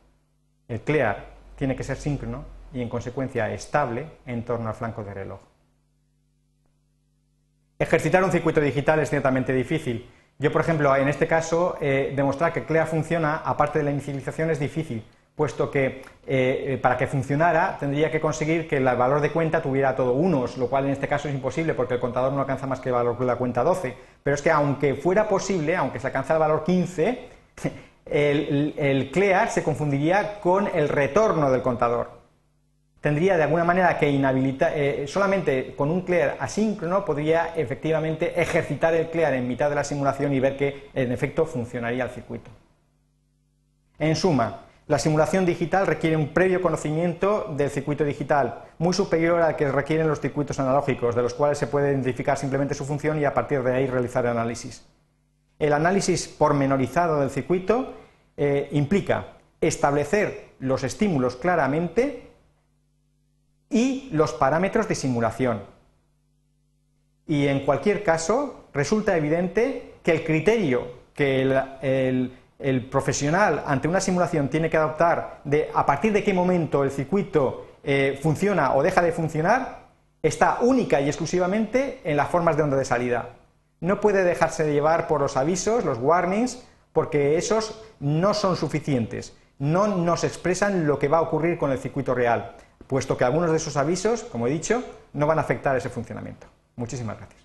el 0.69 0.81
clear 0.83 1.25
tiene 1.57 1.75
que 1.75 1.83
ser 1.83 1.97
síncrono 1.97 2.45
y 2.73 2.83
en 2.83 2.89
consecuencia 2.89 3.53
estable 3.53 4.07
en 4.27 4.45
torno 4.45 4.69
al 4.69 4.75
flanco 4.75 5.03
de 5.03 5.15
reloj. 5.15 5.41
Ejercitar 7.79 8.23
un 8.23 8.31
circuito 8.31 8.61
digital 8.61 9.01
es 9.01 9.11
ciertamente 9.11 9.53
difícil. 9.53 10.09
Yo, 10.39 10.53
por 10.53 10.61
ejemplo, 10.61 10.95
en 10.95 11.09
este 11.09 11.27
caso, 11.27 11.77
eh, 11.81 12.13
demostrar 12.15 12.53
que 12.53 12.65
CLEA 12.65 12.87
funciona, 12.87 13.37
aparte 13.37 13.79
de 13.79 13.85
la 13.85 13.91
inicialización, 13.91 14.51
es 14.51 14.61
difícil, 14.61 15.03
puesto 15.35 15.71
que 15.71 15.87
eh, 15.87 16.03
eh, 16.27 16.79
para 16.83 16.97
que 16.97 17.07
funcionara 17.07 17.77
tendría 17.79 18.11
que 18.11 18.21
conseguir 18.21 18.69
que 18.69 18.77
el 18.79 18.85
valor 18.85 19.21
de 19.21 19.31
cuenta 19.31 19.63
tuviera 19.63 19.95
todo 19.95 20.13
unos, 20.13 20.59
lo 20.59 20.69
cual 20.69 20.87
en 20.87 20.91
este 20.91 21.09
caso 21.09 21.29
es 21.29 21.35
imposible 21.35 21.75
porque 21.75 21.95
el 21.95 22.01
contador 22.01 22.33
no 22.33 22.41
alcanza 22.41 22.67
más 22.67 22.81
que 22.81 22.89
el 22.89 22.97
valor 22.97 23.17
de 23.17 23.25
la 23.27 23.37
cuenta 23.37 23.63
12. 23.63 23.97
Pero 24.23 24.35
es 24.35 24.43
que 24.43 24.51
aunque 24.51 24.95
fuera 24.95 25.29
posible, 25.29 25.77
aunque 25.77 26.01
se 26.01 26.09
alcanza 26.09 26.35
el 26.35 26.41
valor 26.41 26.65
15, 26.65 27.29
el, 28.11 28.75
el 28.77 29.11
CLEA 29.11 29.49
se 29.49 29.63
confundiría 29.63 30.41
con 30.41 30.69
el 30.75 30.89
retorno 30.89 31.51
del 31.51 31.63
contador 31.63 32.19
tendría 33.01 33.37
de 33.37 33.45
alguna 33.45 33.65
manera 33.65 33.99
que 33.99 34.11
inhabilitar, 34.11 34.73
eh, 34.75 35.07
solamente 35.07 35.75
con 35.77 35.91
un 35.91 36.03
clear 36.03 36.37
asíncrono 36.41 37.05
podría 37.05 37.55
efectivamente 37.55 38.41
ejercitar 38.41 38.95
el 38.95 39.11
clear 39.11 39.35
en 39.35 39.47
mitad 39.47 39.69
de 39.69 39.77
la 39.77 39.85
simulación 39.85 40.33
y 40.33 40.41
ver 40.41 40.57
que 40.57 40.89
en 40.95 41.13
efecto 41.13 41.47
funcionaría 41.47 42.05
el 42.05 42.11
circuito. 42.11 42.51
En 43.99 44.17
suma, 44.17 44.65
la 44.87 44.99
simulación 44.99 45.45
digital 45.45 45.87
requiere 45.87 46.17
un 46.17 46.29
previo 46.29 46.63
conocimiento 46.63 47.53
del 47.57 47.71
circuito 47.71 48.05
digital, 48.05 48.65
muy 48.79 48.95
superior 48.95 49.43
al 49.43 49.55
que 49.55 49.71
requieren 49.71 50.09
los 50.09 50.21
circuitos 50.21 50.59
analógicos, 50.59 51.15
de 51.15 51.23
los 51.23 51.35
cuales 51.35 51.59
se 51.59 51.67
puede 51.67 51.91
identificar 51.91 52.39
simplemente 52.39 52.75
su 52.75 52.85
función 52.85 53.21
y 53.21 53.25
a 53.25 53.35
partir 53.35 53.63
de 53.63 53.75
ahí 53.75 53.87
realizar 53.87 54.25
el 54.25 54.33
análisis. 54.33 54.87
El 55.59 55.73
análisis 55.73 56.29
pormenorizado 56.29 57.21
del 57.21 57.31
circuito 57.31 57.95
eh, 58.37 58.69
implica 58.73 59.39
establecer 59.61 60.51
los 60.61 60.85
estímulos 60.85 61.37
claramente 61.37 62.31
y 63.71 64.09
los 64.13 64.33
parámetros 64.33 64.89
de 64.89 64.95
simulación. 64.95 65.63
Y 67.27 67.47
en 67.47 67.65
cualquier 67.65 68.03
caso, 68.03 68.69
resulta 68.73 69.17
evidente 69.17 69.95
que 70.03 70.13
el 70.13 70.25
criterio 70.25 70.99
que 71.19 71.43
el, 71.43 72.87
profesional 72.91 73.65
ante 73.67 73.89
una 73.89 74.01
simulación 74.01 74.49
tiene 74.49 74.71
que 74.71 74.77
adoptar 74.77 75.41
de 75.43 75.69
a 75.75 75.85
partir 75.85 76.13
de 76.13 76.23
qué 76.23 76.33
momento 76.33 76.85
el 76.85 76.93
circuito 76.93 77.67
eh, 77.83 78.19
funciona 78.23 78.75
o 78.75 78.83
deja 78.85 79.03
de 79.03 79.11
funcionar 79.11 79.89
está 80.23 80.59
única 80.61 81.01
y 81.01 81.09
exclusivamente 81.09 82.01
en 82.05 82.17
las 82.17 82.29
formas 82.29 82.57
de 82.57 82.63
onda 82.63 82.77
de 82.77 82.85
salida. 82.85 83.38
No 83.81 84.01
puede 84.01 84.25
dejarse 84.25 84.73
llevar 84.73 85.07
por 85.07 85.21
los 85.21 85.37
avisos, 85.37 85.85
los 85.85 85.99
warnings, 85.99 86.63
porque 86.93 87.39
esos 87.39 87.81
no 88.01 88.35
son 88.35 88.57
suficientes, 88.57 89.37
no 89.59 89.87
nos 89.87 90.25
expresan 90.25 90.87
lo 90.87 90.99
que 90.99 91.09
va 91.09 91.19
a 91.19 91.23
ocurrir 91.23 91.59
con 91.59 91.71
el 91.71 91.79
circuito 91.79 92.15
real 92.15 92.57
puesto 92.89 93.17
que 93.17 93.25
algunos 93.25 93.51
de 93.51 93.59
esos 93.59 93.77
avisos, 93.77 94.25
como 94.25 94.49
he 94.49 94.51
dicho, 94.51 94.83
no 95.13 95.27
van 95.27 95.39
a 95.39 95.43
afectar 95.43 95.77
ese 95.77 95.91
funcionamiento. 95.91 96.49
Muchísimas 96.75 97.19
gracias. 97.19 97.38